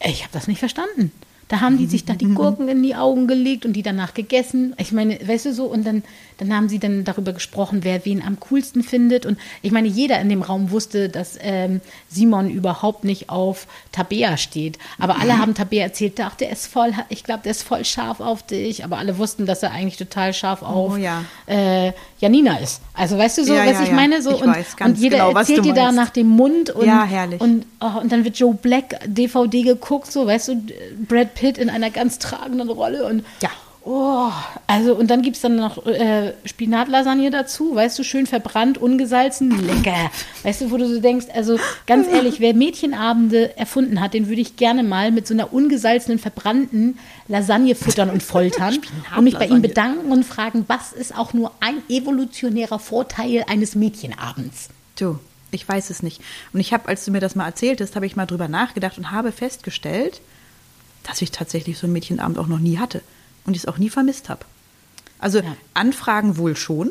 [0.00, 1.12] ich habe das nicht verstanden.
[1.48, 4.74] Da haben die sich da die Gurken in die Augen gelegt und die danach gegessen.
[4.78, 6.02] Ich meine, weißt du so, und dann,
[6.38, 9.26] dann haben sie dann darüber gesprochen, wer wen am coolsten findet.
[9.26, 14.36] Und ich meine, jeder in dem Raum wusste, dass ähm, Simon überhaupt nicht auf Tabea
[14.38, 14.78] steht.
[14.98, 18.18] Aber alle haben Tabea erzählt, ach, der ist voll, ich glaube, der ist voll scharf
[18.18, 18.84] auf dich.
[18.84, 21.24] Aber alle wussten, dass er eigentlich total scharf auf ja.
[21.46, 22.80] äh, Janina ist.
[22.94, 23.94] Also weißt du so, Ja, was ja, ich ja.
[23.94, 24.22] meine?
[24.22, 27.04] So, Ich und, weiß und jeder genau, erzählt dir da nach dem Mund und, Ja,
[27.04, 27.40] herrlich.
[27.40, 30.62] und, oh, und dann wird Joe Black DVD geguckt, so, weißt du,
[31.08, 33.50] Brad Pitt in einer ganz tragenden Rolle und Ja.
[33.88, 34.32] Oh,
[34.66, 39.64] also und dann gibt es dann noch äh, Spinatlasagne dazu, weißt du, schön verbrannt, ungesalzen,
[39.64, 40.10] lecker.
[40.42, 44.40] Weißt du, wo du so denkst, also ganz ehrlich, wer Mädchenabende erfunden hat, den würde
[44.40, 48.76] ich gerne mal mit so einer ungesalzenen, verbrannten Lasagne füttern und foltern
[49.16, 53.76] und mich bei ihm bedanken und fragen, was ist auch nur ein evolutionärer Vorteil eines
[53.76, 54.68] Mädchenabends?
[54.98, 55.20] Du,
[55.52, 56.20] ich weiß es nicht.
[56.52, 59.12] Und ich habe, als du mir das mal erzähltest, habe ich mal drüber nachgedacht und
[59.12, 60.20] habe festgestellt,
[61.04, 63.00] dass ich tatsächlich so einen Mädchenabend auch noch nie hatte
[63.46, 64.40] und ich es auch nie vermisst habe.
[65.18, 65.56] Also Ja.
[65.74, 66.90] Anfragen wohl schon,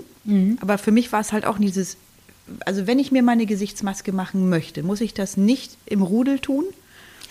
[0.60, 1.98] aber für mich war es halt auch dieses,
[2.66, 6.64] also wenn ich mir meine Gesichtsmaske machen möchte, muss ich das nicht im Rudel tun.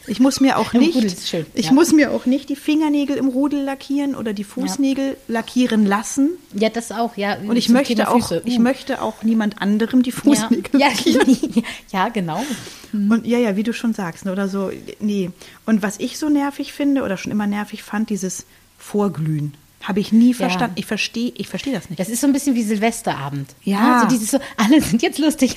[0.07, 1.73] Ich muss mir auch nicht, schön, ich ja.
[1.73, 6.31] muss mir auch nicht die Fingernägel im Rudel lackieren oder die Fußnägel lackieren lassen.
[6.53, 7.37] Ja, das auch, ja.
[7.39, 8.43] Und ich möchte Thema auch, Füße.
[8.45, 8.63] ich Uh.
[8.63, 10.17] möchte auch niemand anderem die ja.
[10.17, 11.65] Fußnägel Ja, lackieren.
[11.91, 12.45] ja, genau.
[12.93, 15.31] Und ja, ja, wie du schon sagst, ne, oder so, nee.
[15.67, 18.45] Und was ich so nervig finde oder schon immer nervig fand, dieses
[18.85, 19.55] Vorglühen.
[19.83, 20.77] Habe ich nie verstanden.
[20.79, 22.01] Ich verstehe ich verstehe das nicht.
[22.01, 23.51] Das ist so ein bisschen wie Silvesterabend.
[23.65, 24.01] Ja.
[24.03, 25.57] So dieses so, alle sind jetzt lustig.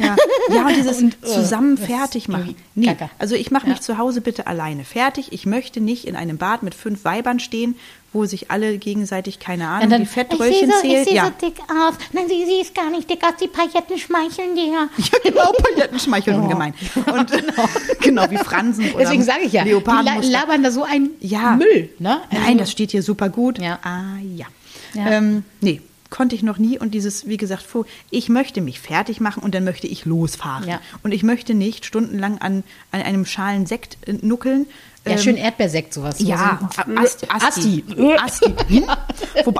[0.00, 0.16] Ja,
[0.52, 2.56] ja und dieses Und, äh, zusammen das fertig machen.
[2.74, 3.10] Nee, Kacke.
[3.20, 3.82] also ich mache mich Ja.
[3.82, 5.32] zu Hause bitte alleine fertig.
[5.32, 7.76] Ich möchte nicht in einem Bad mit fünf Weibern stehen,
[8.12, 11.02] wo sich alle gegenseitig, keine Ahnung, die Fettröllchen ich sehe so, zählen.
[11.02, 11.24] ich sehe ja.
[11.40, 11.94] so dick aus.
[12.12, 13.32] Nein, sie, sie ist gar nicht dick aus.
[13.42, 14.66] Die Pailletten schmeicheln dir.
[14.98, 16.38] ja, genau, Paillettenschmeichel Oh.
[16.42, 16.74] ungemein.
[16.94, 17.30] Und
[18.00, 20.30] genau, wie Fransen oder Deswegen sage ich ja, die la Leopardenmuster.
[20.32, 21.56] labern da so ein Ja.
[21.56, 21.88] Müll.
[21.98, 22.20] Ne?
[22.30, 23.58] Also- Nein, das steht hier super gut.
[23.58, 23.78] Ja.
[23.82, 24.46] Ah, ja.
[24.94, 25.10] Ja.
[25.10, 26.78] Ähm, nee, konnte ich noch nie.
[26.78, 30.68] Und dieses, wie gesagt, vor, ich möchte mich fertig machen und dann möchte ich losfahren.
[30.68, 30.80] Ja.
[31.02, 34.66] Und ich möchte nicht stundenlang an, an einem Schalen Sekt äh, nuckeln.
[35.04, 36.16] Ja, Ähm, schön Erdbeersekt, sowas.
[36.20, 37.26] Ja, So ein- Asti.
[37.28, 37.84] Asti.
[38.22, 38.54] Asti.
[38.68, 38.84] Hm?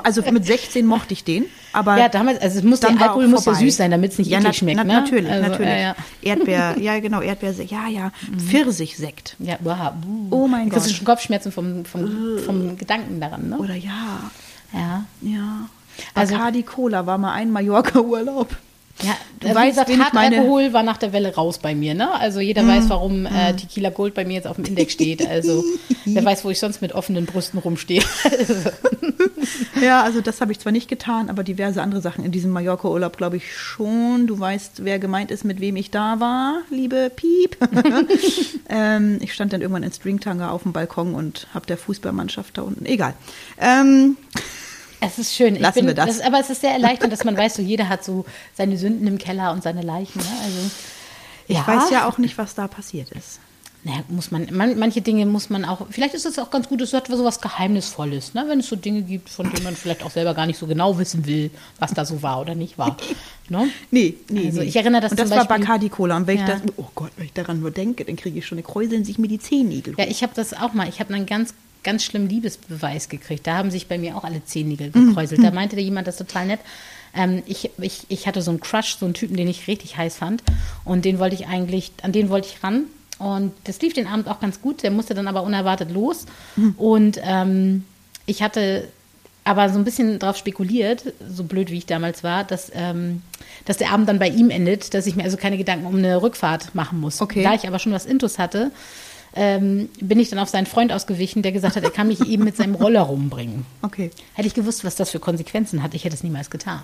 [0.03, 3.43] Also mit 16 mochte ich den, aber Ja, damals, also es muss, der Alkohol muss
[3.43, 4.77] ja süß sein, damit es nicht ja, eklig schmeckt.
[4.77, 4.93] na, ne?
[4.93, 5.69] Natürlich, Also, natürlich.
[5.71, 5.95] Ja, ja.
[6.21, 8.11] Erdbeer, ja genau, Erdbeersekt, ja, ja.
[8.37, 9.35] Pfirsichsekt.
[9.39, 9.91] Ja, wow.
[10.29, 10.85] Oh mein Das Gott.
[10.91, 13.57] ist schon Kopfschmerzen vom, vom, vom Gedanken daran, ne?
[13.57, 14.31] Oder ja,
[14.71, 15.03] Ja.
[15.21, 15.67] ja.
[16.13, 18.55] Also- Bacardi Cola war mal ein Mallorca-Urlaub.
[19.01, 20.37] Ja, du wie weißt, gesagt, ich meine.
[20.37, 22.11] Alkohol war nach der Welle raus bei mir, ne?
[22.13, 25.27] Also jeder weiß, warum äh, Tequila Gold bei mir jetzt auf dem Index steht.
[25.27, 25.63] Also
[26.05, 28.03] wer weiß, wo ich sonst mit offenen Brüsten rumstehe.
[29.81, 33.17] Ja, also das habe ich zwar nicht getan, aber diverse andere Sachen in diesem Mallorca-Urlaub
[33.17, 34.27] glaube ich schon.
[34.27, 37.57] Du weißt, wer gemeint ist, mit wem ich da war, liebe Piep.
[38.69, 42.61] ähm, ich stand dann irgendwann in Stringtanga auf dem Balkon und habe der Fußballmannschaft da
[42.61, 42.85] unten.
[42.85, 43.13] Egal.
[43.59, 44.17] Ähm,
[45.05, 45.55] Es ist schön.
[45.59, 46.21] Lassen bin, wir das.
[46.21, 49.17] aber es ist sehr erleichternd, dass man weiß, so jeder hat so seine Sünden im
[49.17, 50.19] Keller und seine Leichen.
[50.19, 50.27] Ne?
[50.43, 50.59] Also,
[51.47, 53.39] ich weiß ja auch nicht, was da passiert ist.
[53.85, 56.79] Naja, muss man, man, manche Dinge muss man auch, vielleicht ist es auch ganz gut,
[56.79, 58.45] es hat so was Geheimnisvolles, ne?
[58.47, 60.97] wenn es so Dinge gibt, von denen man vielleicht auch selber gar nicht so genau
[60.97, 62.95] wissen will, was da so war oder nicht war.
[63.49, 63.67] Ne?
[63.91, 66.15] Nee, nee, Also ich erinnere das Und das war Beispiel- Bacardi Cola.
[66.15, 66.43] Und wenn Ja.
[66.45, 69.17] ich das, oh Gott, wenn ich daran nur denke, dann kriege ich schon, kräuseln sich
[69.17, 69.95] mir die Zehennägel.
[69.97, 70.87] Ja, ich habe das auch mal.
[70.87, 73.45] Ich habe einen ganz, ganz schlimmen Liebesbeweis gekriegt.
[73.47, 75.09] Da haben sich bei mir auch alle Zehennägel Mhm.
[75.09, 75.43] gekräuselt.
[75.43, 76.59] Da meinte der jemand, das total nett.
[77.15, 80.17] Ähm, ich, ich, ich hatte so einen Crush, so einen Typen, den ich richtig heiß
[80.17, 80.43] fand.
[80.85, 82.85] Und den wollte ich eigentlich, an den wollte ich ran.
[83.19, 84.81] Und das lief den Abend auch ganz gut.
[84.83, 86.25] Der musste dann aber unerwartet los.
[86.55, 86.73] Mhm.
[86.77, 87.83] Und ähm,
[88.25, 88.87] ich hatte
[89.45, 93.21] aber so ein bisschen darauf spekuliert, so blöd wie ich damals war, dass, ähm,
[93.65, 96.21] dass der Abend dann bei ihm endet, dass ich mir also keine Gedanken um eine
[96.21, 97.21] Rückfahrt machen muss.
[97.21, 97.43] Okay.
[97.43, 98.71] Da ich aber schon was Intus hatte,
[99.35, 102.43] ähm, bin ich dann auf seinen Freund ausgewichen, der gesagt hat, er kann mich eben
[102.43, 103.65] mit seinem Roller rumbringen.
[103.81, 104.11] Okay.
[104.33, 106.81] Hätte ich gewusst, was das für Konsequenzen hat, ich hätte es niemals getan.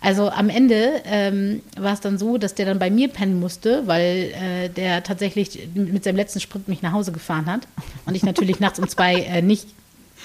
[0.00, 3.86] Also am Ende ähm, war es dann so, dass der dann bei mir pennen musste,
[3.86, 7.66] weil äh, der tatsächlich mit seinem letzten Sprint mich nach Hause gefahren hat
[8.04, 9.68] und ich natürlich nachts um zwei äh, nicht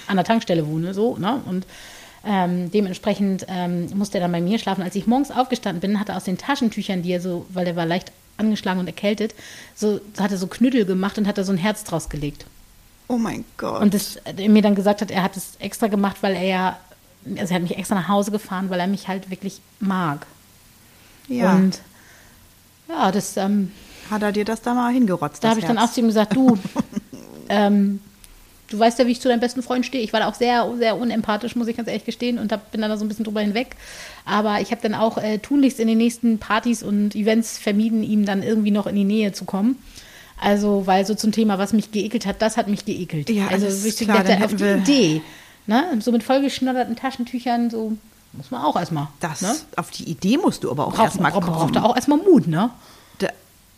[0.08, 1.42] an der Tankstelle wohne, so, ne?
[1.46, 1.66] Und
[2.24, 4.84] ähm, dementsprechend ähm, musste er dann bei mir schlafen.
[4.84, 7.76] Als ich morgens aufgestanden bin, hat er aus den Taschentüchern, die er so, weil er
[7.76, 9.34] war leicht angeschlagen und erkältet,
[9.76, 12.46] so hat er so Knüttel gemacht und hat da so ein Herz draus gelegt.
[13.08, 13.82] Oh mein Gott.
[13.82, 16.78] Und das, er mir dann gesagt hat, er hat es extra gemacht, weil er ja,
[17.38, 20.26] also er hat mich extra nach Hause gefahren, weil er mich halt wirklich mag.
[21.28, 21.56] ja.
[21.56, 21.82] Und
[22.88, 23.72] ja, das, ähm,
[24.12, 25.44] hat er dir das da mal hingerotzt?
[25.44, 26.58] da habe ich dann auch zu ihm gesagt, du,
[27.50, 28.02] ähm,
[28.72, 30.04] du weißt ja, wie ich zu deinem besten Freund stehe.
[30.04, 32.82] Ich war da auch sehr, sehr unempathisch, muss ich ganz ehrlich gestehen, und hab, bin
[32.82, 33.76] dann da so ein bisschen drüber hinweg.
[34.26, 38.26] Aber ich habe dann auch äh, tunlichst in den nächsten Partys und Events vermieden, ihm
[38.26, 39.78] dann irgendwie noch in die Nähe zu kommen.
[40.40, 43.30] Also, weil so zum Thema, was mich geekelt hat, das hat mich geekelt.
[43.30, 45.22] Ja, also, so klar, dann auf die Idee.
[45.68, 45.84] Ne?
[46.00, 47.96] So mit vollgeschnodderten Taschentüchern, so
[48.34, 49.08] muss man auch erstmal.
[49.20, 49.56] Das, ne?
[49.76, 51.48] Auf die Idee musst du aber auch erstmal kommen.
[51.48, 52.72] braucht auch erstmal Mut, ne?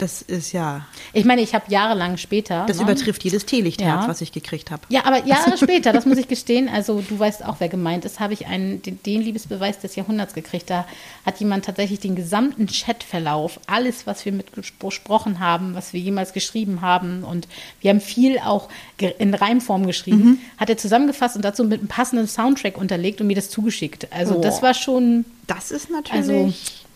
[0.03, 2.65] Da- Das ist ja, Ich meine, ich habe jahrelang später.
[2.67, 2.83] das ne?
[2.83, 4.07] übertrifft jedes Teelichtherz, Ja.
[4.09, 4.81] was ich gekriegt habe.
[4.89, 8.19] Ja, aber Jahre später, das muss ich gestehen, also du weißt auch, wer gemeint ist,
[8.19, 10.69] habe ich einen, den, den Liebesbeweis des Jahrhunderts gekriegt.
[10.69, 10.85] Da
[11.25, 14.47] hat jemand tatsächlich den gesamten Chatverlauf, alles, was wir mit
[14.79, 17.47] gesprochen haben, was wir jemals geschrieben haben und
[17.79, 18.67] wir haben viel auch
[18.99, 20.37] in Reimform geschrieben, Mhm.
[20.57, 24.07] hat er zusammengefasst und dazu mit einem passenden Soundtrack unterlegt und mir das zugeschickt.
[24.11, 24.41] Also Oh.
[24.41, 26.29] das war schon, Das ist natürlich.
[26.29, 26.53] also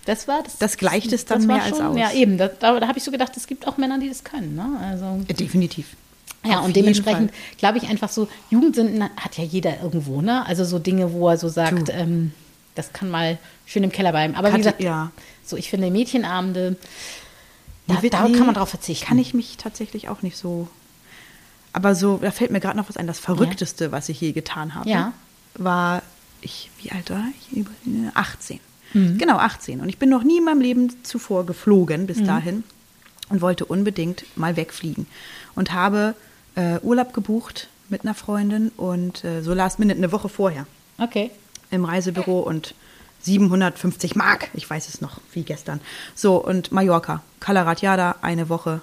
[0.08, 0.58] das war das.
[0.58, 1.96] Das gleicht es dann das war mehr als aus.
[1.98, 2.38] Ja, eben.
[2.38, 4.56] Da, da, da habe ich so gedacht, es gibt auch Männer, die das können.
[4.56, 4.66] Ne?
[4.82, 5.96] Also Ja, definitiv.
[6.44, 10.46] ja, Auf und dementsprechend glaube ich einfach so, Jugendsünden hat ja jeder irgendwo, ne?
[10.46, 12.32] Also so Dinge, wo er so sagt, ähm,
[12.76, 14.36] das kann mal schön im Keller bleiben.
[14.36, 15.12] Aber Kathi, wie gesagt, ja.
[15.46, 16.76] so ich finde Mädchenabende,
[17.88, 19.06] da, Nee, da nee, kann man drauf verzichten.
[19.08, 20.68] Kann ich mich tatsächlich auch nicht so.
[21.74, 23.08] Aber so, da fällt mir gerade noch was ein.
[23.08, 25.14] Das Verrückteste, was ich je getan habe, Ja.
[25.56, 26.02] war
[26.42, 27.58] ich, wie alt war ich?
[27.58, 27.72] Über-
[28.14, 28.60] 18.
[28.94, 29.18] Mhm.
[29.18, 29.82] Genau, 18.
[29.82, 32.08] Und ich bin noch nie in meinem Leben zuvor geflogen Mhm.
[32.08, 32.64] bis dahin
[33.30, 35.08] und wollte unbedingt mal wegfliegen.
[35.56, 36.16] Und habe
[36.56, 40.66] äh, Urlaub gebucht mit einer Freundin und äh, so last minute eine Woche vorher
[40.98, 41.32] Okay.
[41.72, 42.74] im Reisebüro und
[43.22, 45.82] 750 Mark, ich weiß es noch wie gestern.
[46.16, 48.82] So, und Mallorca, Calaratiada, eine Woche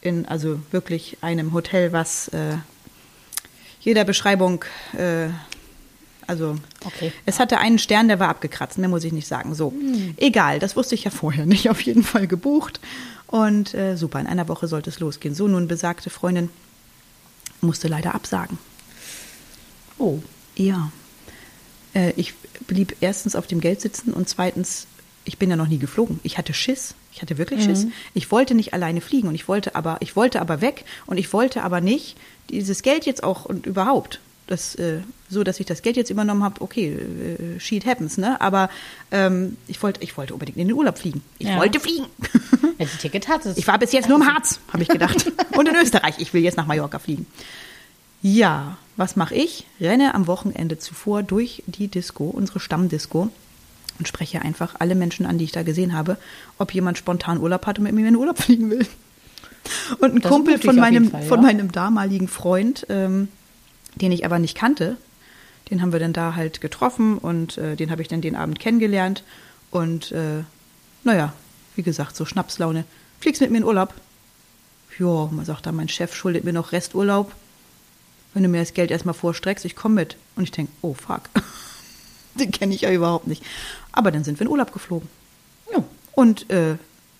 [0.00, 2.56] in, also wirklich einem Hotel, was äh,
[3.80, 4.64] jeder Beschreibung,
[4.96, 5.28] äh,
[6.30, 7.12] also Okay.
[7.26, 9.54] es hatte einen Stern, der war abgekratzt, mehr muss ich nicht sagen.
[9.54, 9.74] So,
[10.16, 12.80] egal, das wusste ich ja vorher nicht, auf jeden Fall gebucht.
[13.26, 15.34] Und äh, super, in einer Woche sollte es losgehen.
[15.34, 16.48] So, nun besagte Freundin
[17.60, 18.58] musste leider absagen.
[19.98, 20.20] Oh.
[20.56, 20.90] Ja.
[21.94, 22.34] Äh, ich
[22.66, 24.86] blieb erstens auf dem Geld sitzen und zweitens,
[25.24, 26.20] ich bin ja noch nie geflogen.
[26.22, 26.94] Ich hatte Schiss.
[27.12, 27.86] Ich hatte wirklich Schiss.
[28.14, 31.32] Ich wollte nicht alleine fliegen und ich wollte aber, ich wollte aber weg und ich
[31.32, 32.16] wollte aber nicht
[32.48, 34.20] dieses Geld jetzt auch und überhaupt.
[34.50, 34.98] Das, äh,
[35.30, 38.40] so, dass ich das Geld jetzt übernommen habe, okay, äh, shit happens, ne?
[38.40, 38.68] Aber
[39.12, 41.22] ähm, ich wollte, ich wollte unbedingt in den Urlaub fliegen.
[41.38, 41.56] Ich Ja.
[41.58, 42.06] wollte fliegen.
[42.78, 43.58] Ja, die Ticket hat es.
[43.58, 45.30] Ich war bis jetzt nur im Harz, habe ich gedacht.
[45.56, 46.14] Und in Österreich.
[46.18, 47.26] Ich will jetzt nach Mallorca fliegen.
[48.22, 49.66] Ja, was mache ich?
[49.80, 53.28] Renne am Wochenende zuvor durch die Disco, unsere Stammdisco,
[53.98, 56.16] und spreche einfach alle Menschen an, die ich da gesehen habe,
[56.58, 58.86] ob jemand spontan Urlaub hat und mit mir in den Urlaub fliegen will.
[59.98, 61.46] Und ein Das Kumpel von meinem, Fall, von ja.
[61.48, 63.28] meinem damaligen Freund, ähm,
[63.94, 64.96] den ich aber nicht kannte,
[65.70, 68.58] den haben wir dann da halt getroffen und äh, den habe ich dann den Abend
[68.58, 69.22] kennengelernt.
[69.70, 70.42] Und äh,
[71.04, 71.32] naja,
[71.76, 72.84] wie gesagt, so Schnapslaune.
[73.20, 73.94] Fliegst mit mir in Urlaub?
[74.98, 77.32] Ja, man sagt dann, mein Chef schuldet mir noch Resturlaub.
[78.34, 80.16] Wenn du mir das Geld erstmal vorstreckst, ich komme mit.
[80.36, 81.22] Und ich denke, oh fuck,
[82.34, 83.44] den kenne ich ja überhaupt nicht.
[83.92, 85.08] Aber dann sind wir in Urlaub geflogen.
[85.72, 85.84] Ja.
[86.12, 86.76] Und äh,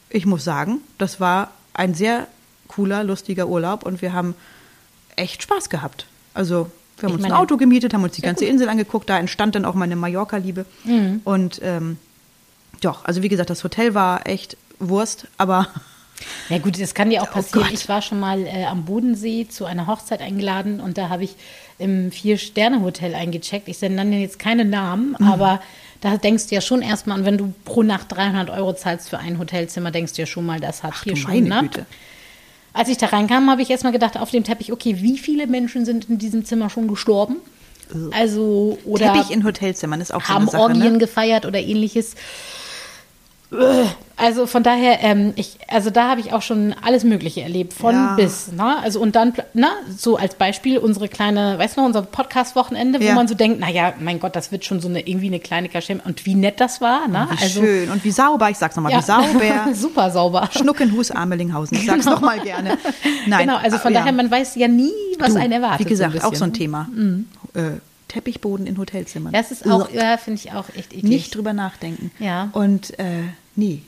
[0.08, 2.26] ich muss sagen, das war ein sehr
[2.68, 4.34] cooler, lustiger Urlaub und wir haben
[5.16, 6.06] echt Spaß gehabt.
[6.34, 9.18] Also wir haben Ich uns ein Auto gemietet, haben uns die ganze Insel angeguckt, da
[9.18, 10.66] entstand dann auch meine Mallorca-Liebe.
[10.84, 11.20] Mhm.
[11.24, 11.96] Und ähm,
[12.80, 15.68] doch, also wie gesagt, das Hotel war echt Wurst, aber
[16.50, 17.62] Ja gut, das kann dir auch Oh passieren.
[17.64, 17.72] Gott.
[17.72, 21.34] ich war schon mal äh, am Bodensee zu einer Hochzeit eingeladen und da habe ich
[21.78, 23.68] im Vier-Sterne-Hotel eingecheckt.
[23.68, 25.26] Ich nenne jetzt keine Namen, Mhm.
[25.26, 25.60] aber
[26.02, 29.18] da denkst du ja schon erstmal, und wenn du pro Nacht 300 Euro zahlst für
[29.18, 31.60] ein Hotelzimmer, denkst du ja schon mal, das hat ach hier schon, meine ne?
[31.62, 31.86] Güte.
[32.72, 35.84] Als ich da reinkam, habe ich erstmal gedacht auf dem Teppich, okay, wie viele Menschen
[35.84, 37.36] sind in diesem Zimmer schon gestorben?
[38.12, 40.98] Also, oder Teppich in Hotelzimmern ist auch so haben eine Sache, Orgien ne?
[40.98, 42.14] gefeiert oder ähnliches.
[44.16, 47.94] Also von daher, ähm, ich, also da habe ich auch schon alles Mögliche erlebt, von
[47.94, 48.14] Ja.
[48.14, 48.52] bis.
[48.52, 48.76] Ne?
[48.82, 53.04] Also und dann, na, so als Beispiel unsere kleine, weißt du noch, unser Podcast-Wochenende, wo
[53.04, 53.14] Ja.
[53.14, 56.00] man so denkt, naja, mein Gott, das wird schon so eine irgendwie eine kleine Kaschem.
[56.04, 57.28] Und wie nett das war, ne?
[57.30, 59.68] Wie schön und wie sauber, ich sag's nochmal, wie sauber.
[59.74, 60.48] super sauber.
[60.52, 62.78] Schnuckenhus Amelinghausen, ich sag's noch mal gerne.
[63.26, 64.00] Nein, genau, also von ja.
[64.00, 65.80] daher, man weiß ja nie, was Du, einen erwartet.
[65.86, 66.50] Wie gesagt, ein auch so ein.
[66.50, 66.54] Mhm.
[66.54, 66.88] Thema.
[67.54, 69.32] Äh, Teppichboden in Hotelzimmern.
[69.32, 71.04] Das ist auch, ja, finde ich auch echt eklig.
[71.04, 72.10] Nicht drüber nachdenken.
[72.18, 72.48] Ja.
[72.52, 73.22] Und äh,
[73.56, 73.82] nee.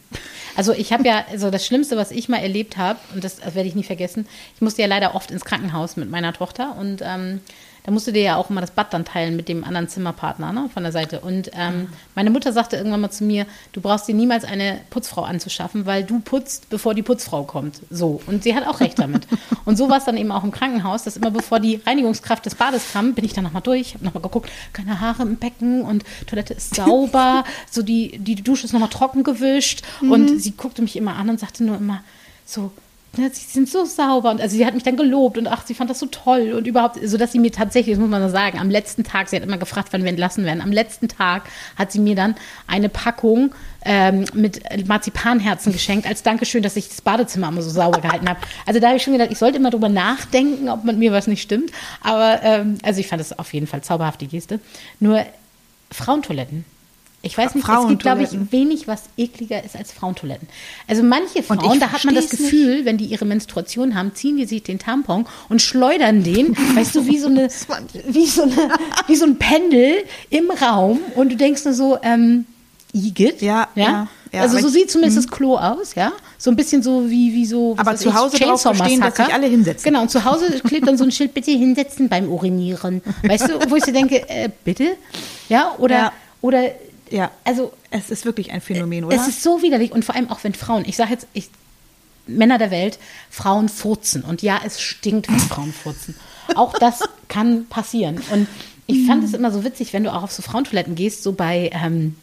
[0.57, 3.55] Also ich habe ja, also das Schlimmste, was ich mal erlebt habe, und das, das
[3.55, 7.01] werde ich nie vergessen, ich musste ja leider oft ins Krankenhaus mit meiner Tochter und
[7.03, 7.40] ähm,
[7.85, 10.71] da musste dir ja auch immer das Bad dann teilen mit dem anderen Zimmerpartner ne,
[10.73, 11.21] von der Seite.
[11.21, 15.23] Und ähm, meine Mutter sagte irgendwann mal zu mir, du brauchst dir niemals eine Putzfrau
[15.23, 17.81] anzuschaffen, weil du putzt, bevor die Putzfrau kommt.
[17.90, 18.21] So.
[18.27, 19.27] Und sie hat auch recht damit.
[19.64, 22.55] Und so war es dann eben auch im Krankenhaus, dass immer bevor die Reinigungskraft des
[22.55, 26.05] Bades kam, bin ich dann nochmal durch, habe nochmal geguckt, keine Haare im Becken und
[26.27, 29.83] Toilette ist sauber, so die, die Dusche ist nochmal trocken gewischt.
[30.01, 32.03] Und sie guckte mich immer an und sagte nur immer
[32.45, 32.71] so,
[33.16, 35.75] ne, sie sind so sauber und also sie hat mich dann gelobt und ach, sie
[35.75, 38.59] fand das so toll und überhaupt, so dass sie mir tatsächlich, das muss man sagen,
[38.59, 41.42] am letzten Tag, sie hat immer gefragt, wann wir entlassen werden, am letzten Tag
[41.77, 42.35] hat sie mir dann
[42.66, 48.01] eine Packung ähm, mit Marzipanherzen geschenkt, als Dankeschön, dass ich das Badezimmer immer so sauber
[48.01, 48.40] gehalten habe.
[48.66, 51.27] Also da habe ich schon gedacht, ich sollte immer drüber nachdenken, ob mit mir was
[51.27, 51.70] nicht stimmt.
[52.01, 54.61] Aber ähm, also ich fand das auf jeden Fall zauberhaft, die Geste.
[55.01, 55.25] Nur
[55.90, 56.64] Frauentoiletten.
[57.25, 60.49] Ich weiß nicht, es gibt, glaube ich, wenig, was ekliger ist als Frauentoiletten.
[60.89, 64.37] Also manche Frauen, ich da hat man das Gefühl, wenn die ihre Menstruation haben, ziehen
[64.37, 67.49] die sich den Tampon und schleudern den, weißt du, wie so eine,
[68.09, 68.57] wie so eine,
[69.07, 69.99] wie so ein Pendel
[70.31, 72.45] im Raum und du denkst nur so, ähm,
[72.95, 76.13] Igitt, Ja, ja, ja, also aber so ich- sieht zumindest das Klo aus, ja.
[76.37, 77.75] So ein bisschen so wie, wie so.
[77.79, 79.85] Aber zu ich, Hause drauf Chainsaw bestehen, dass sich alle hinsetzen.
[79.85, 83.01] Genau, und zu Hause klebt dann so ein Schild, bitte hinsetzen beim Urinieren.
[83.23, 84.97] Weißt du, wo ich so denke, äh, bitte?
[85.49, 86.13] Ja, oder, Ja.
[86.43, 86.65] oder,
[87.12, 87.31] Ja.
[87.44, 89.16] also, Es ist wirklich ein Phänomen, oder?
[89.16, 91.51] es ist so widerlich und vor allem auch wenn Frauen, ich sage jetzt, ich,
[92.27, 92.98] Männer der Welt,
[93.31, 96.14] Frauen furzen und ja, es stinkt, wenn Frauen furzen.
[96.55, 98.48] Auch das kann passieren und
[98.87, 101.70] ich fand es immer so witzig, wenn du auch auf so Frauentoiletten gehst, so bei,
[101.72, 102.16] ähm,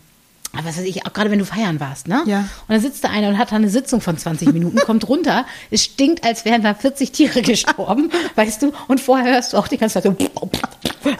[0.51, 2.23] was weiß ich, auch gerade wenn du feiern warst, ne?
[2.25, 2.39] Ja.
[2.39, 5.45] Und dann sitzt da einer und hat da eine Sitzung von 20 Minuten, kommt runter,
[5.71, 8.73] es stinkt, als wären da 40 Tiere gestorben, weißt du?
[8.87, 10.15] Und vorher hörst du auch die ganze Zeit so,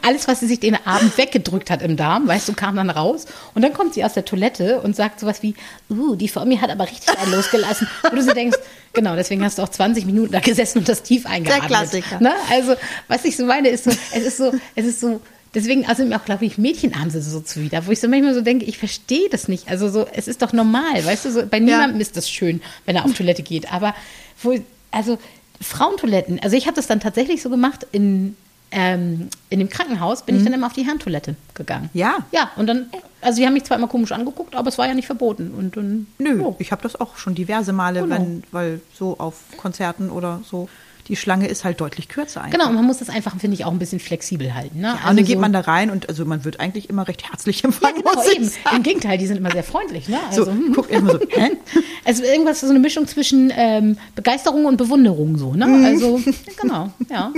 [0.02, 3.26] alles, was sie sich den Abend weggedrückt hat im Darm, weißt du, kam dann raus.
[3.54, 5.56] Und dann kommt sie aus der Toilette und sagt sowas wie,
[5.90, 7.88] uh, die vor mir hat aber richtig einen losgelassen.
[8.04, 8.58] Wo du so denkst,
[8.94, 11.68] genau, deswegen hast du auch 20 Minuten da gesessen und das tief eingeatmet.
[11.68, 12.20] Klassiker.
[12.20, 12.34] Ne?
[12.50, 12.76] Also,
[13.08, 15.22] was ich so meine, ist so, es ist so, es ist so,
[15.56, 18.36] Deswegen, also mir auch, glaube ich, Mädchen haben sie so zuwider, wo ich so manchmal
[18.36, 19.68] so denke, ich verstehe das nicht.
[19.68, 22.96] Also so, es ist doch normal, weißt du, so, bei niemandem ist das schön, wenn
[22.96, 23.74] er auf Toilette geht.
[23.74, 23.96] Aber
[24.44, 24.56] wo,
[24.92, 25.18] also
[25.60, 28.36] Frauentoiletten, also ich habe das dann tatsächlich so gemacht in,
[28.72, 31.90] ähm, in dem Krankenhaus, bin ich dann immer auf die Herrentoilette gegangen.
[31.94, 32.20] Ja.
[32.32, 32.90] Ja, und dann,
[33.22, 35.52] also die haben mich zwar immer komisch angeguckt, aber es war ja nicht verboten.
[35.58, 36.56] Und dann, Nö, oh.
[36.60, 38.16] ich habe das auch schon diverse Male, Genau.
[38.16, 40.70] wenn, weil so auf Konzerten oder so,
[41.10, 42.58] die Schlange ist halt deutlich kürzer einfach.
[42.58, 44.80] Genau, und man muss das einfach, finde ich, auch ein bisschen flexibel halten.
[44.80, 44.96] Ne?
[45.04, 47.62] Ja, und dann geht man da rein und also man wird eigentlich immer recht herzlich
[47.64, 47.96] Ja, empfangen.
[47.98, 48.52] genau, muss ich eben.
[48.76, 50.08] Im Gegenteil, die sind immer sehr freundlich.
[50.08, 50.18] Ne?
[50.32, 50.72] So, Also, hm.
[50.74, 51.52] guck erstmal so, hä?
[52.06, 55.68] Also irgendwas, so eine Mischung zwischen ähm, Begeisterung und Bewunderung, so, ne?
[55.68, 55.86] Mhm.
[55.86, 56.22] Also,
[56.62, 57.32] genau, ja.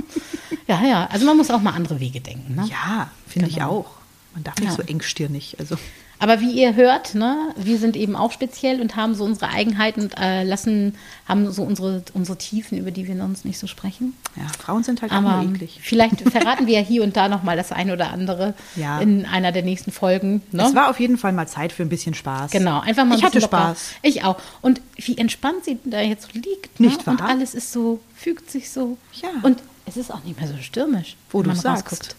[0.67, 1.07] Ja, ja.
[1.11, 2.65] Also man muss auch mal andere Wege denken, ne?
[2.69, 3.69] Ja, finde ich Genau.
[3.69, 3.85] auch.
[4.33, 4.75] Man darf nicht Ja.
[4.75, 5.55] so engstirnig.
[5.59, 5.75] Also
[6.21, 10.01] Aber wie ihr hört, ne, wir sind eben auch speziell und haben so unsere Eigenheiten
[10.03, 10.95] und äh, lassen,
[11.27, 14.13] haben so unsere, unsere Tiefen, über die wir sonst nicht so sprechen.
[14.35, 15.79] ja, Frauen sind halt auch Aber nur eklig.
[15.81, 18.99] vielleicht verraten wir ja hier und da nochmal das eine oder andere Ja.
[18.99, 20.43] in einer der nächsten Folgen.
[20.51, 20.63] Ne?
[20.63, 22.51] Es war auf jeden Fall mal Zeit für ein bisschen Spaß.
[22.51, 23.63] Genau, einfach mal ein Ich hatte bisschen locker.
[23.75, 23.91] Spaß.
[24.03, 24.37] Ich auch.
[24.61, 26.79] Und wie entspannt sie da jetzt liegt.
[26.79, 26.87] Ne?
[26.87, 27.15] Nicht wahr?
[27.15, 28.97] Und alles ist so, fügt sich so.
[29.21, 29.29] Ja.
[29.41, 29.57] Und
[29.87, 31.15] es ist auch nicht mehr so stürmisch.
[31.31, 31.91] Wo du sagst.
[31.91, 32.15] rausguckt.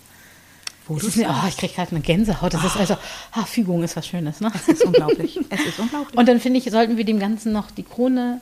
[0.89, 2.55] Du ist, mir- oh, ich kriege gerade eine Gänsehaut.
[2.55, 2.97] Das ist also,
[3.33, 4.51] ah, Fügung ist was Schönes, ne?
[4.55, 5.39] Es ist unglaublich.
[5.51, 6.17] Es ist unglaublich.
[6.19, 8.41] Und dann finde ich, sollten wir dem Ganzen noch die Krone,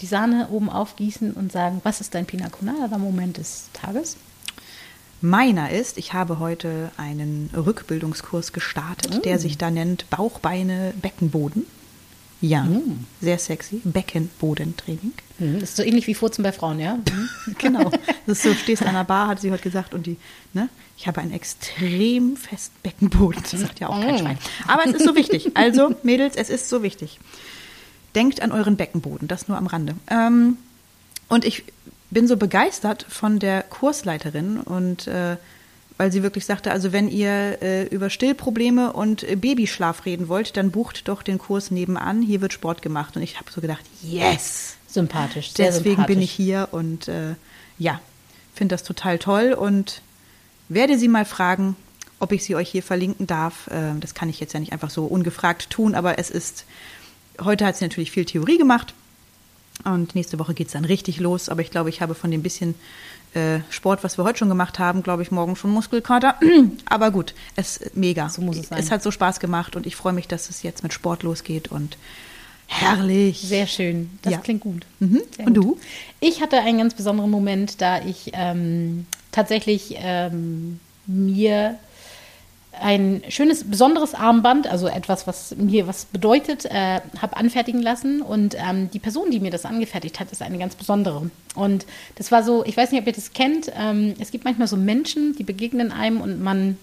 [0.00, 4.16] die Sahne oben aufgießen und sagen, was ist dein Pina Colada Moment des Tages?
[5.20, 11.64] Meiner ist, ich habe heute einen Rückbildungskurs gestartet, der sich da nennt Bauchbeine Beckenboden.
[12.42, 12.66] Ja,
[13.20, 13.80] sehr sexy.
[13.84, 15.12] Beckenbodentraining.
[15.38, 16.98] Hm, das ist so ähnlich wie Furzen bei Frauen, ja?
[17.08, 17.28] Hm.
[17.58, 17.90] Genau.
[18.26, 20.16] Das ist so, stehst an der Bar, hat sie heute gesagt, und die,
[20.52, 23.42] ne, ich habe einen extrem festen Beckenboden.
[23.50, 24.18] Das sagt ja auch kein Mm.
[24.18, 24.38] Schwein.
[24.66, 25.52] Aber es ist so wichtig.
[25.56, 27.20] Also, Mädels, es ist so wichtig.
[28.16, 29.94] Denkt an euren Beckenboden, das nur am Rande.
[30.10, 30.58] Ähm,
[31.28, 31.64] und ich
[32.10, 35.36] bin so begeistert von der Kursleiterin und äh,
[36.02, 40.56] weil sie wirklich sagte, also wenn ihr äh, über Stillprobleme und äh, Babyschlaf reden wollt,
[40.56, 42.22] dann bucht doch den Kurs nebenan.
[42.22, 43.14] Hier wird Sport gemacht.
[43.14, 46.06] Und ich habe so gedacht, yes, Sympathisch, sehr deswegen sympathisch.
[46.16, 47.36] bin ich hier und äh,
[47.78, 48.00] ja,
[48.52, 50.02] finde das total toll und
[50.68, 51.76] werde sie mal fragen,
[52.18, 53.70] ob ich sie euch hier verlinken darf.
[53.70, 56.64] Ähm, das kann ich jetzt ja nicht einfach so ungefragt tun, aber es ist,
[57.40, 58.92] heute hat sie natürlich viel Theorie gemacht
[59.84, 61.48] und nächste Woche geht es dann richtig los.
[61.48, 62.74] Aber ich glaube, ich habe von dem bisschen
[63.34, 66.36] äh, Sport, was wir heute schon gemacht haben, glaube ich, morgen schon Muskelkater.
[66.86, 68.28] aber gut, es mega.
[68.28, 68.78] So muss es sein.
[68.78, 71.68] Es hat so Spaß gemacht und ich freue mich, dass es jetzt mit Sport losgeht
[71.68, 71.96] und
[72.66, 73.40] herrlich.
[73.40, 74.10] Sehr schön.
[74.22, 74.38] Das Ja.
[74.38, 74.86] klingt gut.
[75.00, 75.22] Mhm.
[75.38, 75.56] Und gut.
[75.56, 75.78] du?
[76.20, 81.78] Ich hatte einen ganz besonderen Moment, da ich ähm, tatsächlich ähm, mir
[82.80, 88.22] ein schönes, besonderes Armband, also etwas, was mir was bedeutet, äh, habe anfertigen lassen.
[88.22, 91.30] Und ähm, die Person, die mir das angefertigt hat, ist eine ganz besondere.
[91.54, 94.68] Und das war so, ich weiß nicht, ob ihr das kennt, ähm, es gibt manchmal
[94.68, 96.78] so Menschen, die begegnen einem und man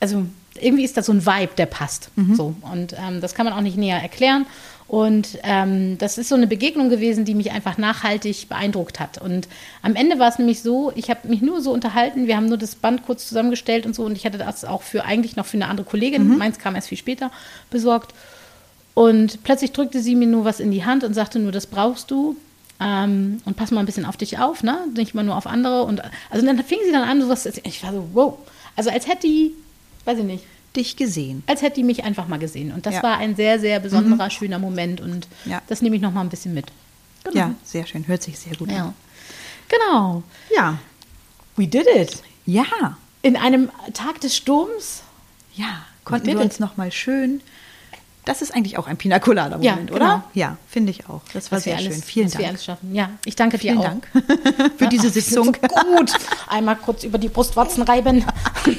[0.00, 0.26] also
[0.60, 2.10] irgendwie ist das so ein Vibe, der passt.
[2.34, 2.54] So.
[2.72, 4.46] Und ähm, das kann man auch nicht näher erklären.
[4.88, 9.18] Und ähm, das ist so eine Begegnung gewesen, die mich einfach nachhaltig beeindruckt hat.
[9.20, 9.46] Und
[9.82, 12.56] am Ende war es nämlich so, ich habe mich nur so unterhalten, wir haben nur
[12.56, 14.04] das Band kurz zusammengestellt und so.
[14.04, 16.88] Und ich hatte das auch für eigentlich noch für eine andere Kollegin, meins kam erst
[16.88, 17.30] viel später,
[17.70, 18.14] besorgt.
[18.94, 22.10] Und plötzlich drückte sie mir nur was in die Hand und sagte nur, das brauchst
[22.10, 22.36] du.
[22.80, 24.78] Ähm, und pass mal ein bisschen auf dich auf, ne?
[24.96, 25.82] Nicht mal nur auf andere.
[25.82, 27.44] Und also dann fing sie dann an, sowas.
[27.44, 28.38] Ich war so, wow.
[28.74, 29.52] Also als hätte die,
[30.06, 30.44] weiß ich nicht,
[30.78, 31.42] Dich gesehen.
[31.46, 32.72] als hätte die mich einfach mal gesehen.
[32.72, 33.02] Und das Ja.
[33.02, 35.00] war ein sehr, sehr besonderer, schöner Moment.
[35.00, 35.60] Und Ja.
[35.68, 36.66] das nehme ich noch mal ein bisschen mit.
[37.24, 37.36] Genau.
[37.36, 38.06] Ja, sehr schön.
[38.06, 38.86] Hört sich sehr gut Ja.
[38.86, 38.94] an.
[39.68, 40.22] Genau.
[40.54, 40.78] Ja.
[41.56, 42.22] We did it.
[42.46, 42.64] Ja.
[43.22, 45.02] In einem Tag des Sturms.
[45.54, 45.82] Ja.
[46.04, 47.40] Konnten wir uns noch mal schön.
[48.24, 50.04] Das ist eigentlich auch ein Pina Colada Moment, Ja, oder?
[50.06, 50.22] genau.
[50.34, 51.22] Ja, finde ich auch.
[51.32, 52.02] Das war wir sehr alles, schön.
[52.02, 52.48] Vielen was wir Dank.
[52.50, 52.94] alles schaffen.
[52.94, 53.84] Ja, ich danke dir Vielen auch.
[53.84, 54.06] Dank
[54.76, 55.46] für diese Sitzung.
[55.46, 55.52] So
[55.96, 56.12] gut.
[56.46, 58.24] Einmal kurz über die Brustwarzen reiben.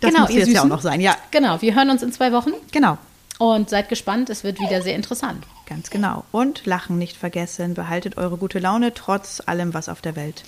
[0.00, 1.00] Das Genau, muss ihr jetzt ja auch noch sein.
[1.00, 2.98] Ja, Genau, wir hören uns in zwei Wochen genau.
[3.38, 4.28] und seid gespannt.
[4.30, 5.44] Es wird wieder sehr interessant.
[5.66, 6.24] Ganz genau.
[6.32, 7.74] Und Lachen nicht vergessen.
[7.74, 10.42] Behaltet eure gute Laune trotz allem, was auf der Welt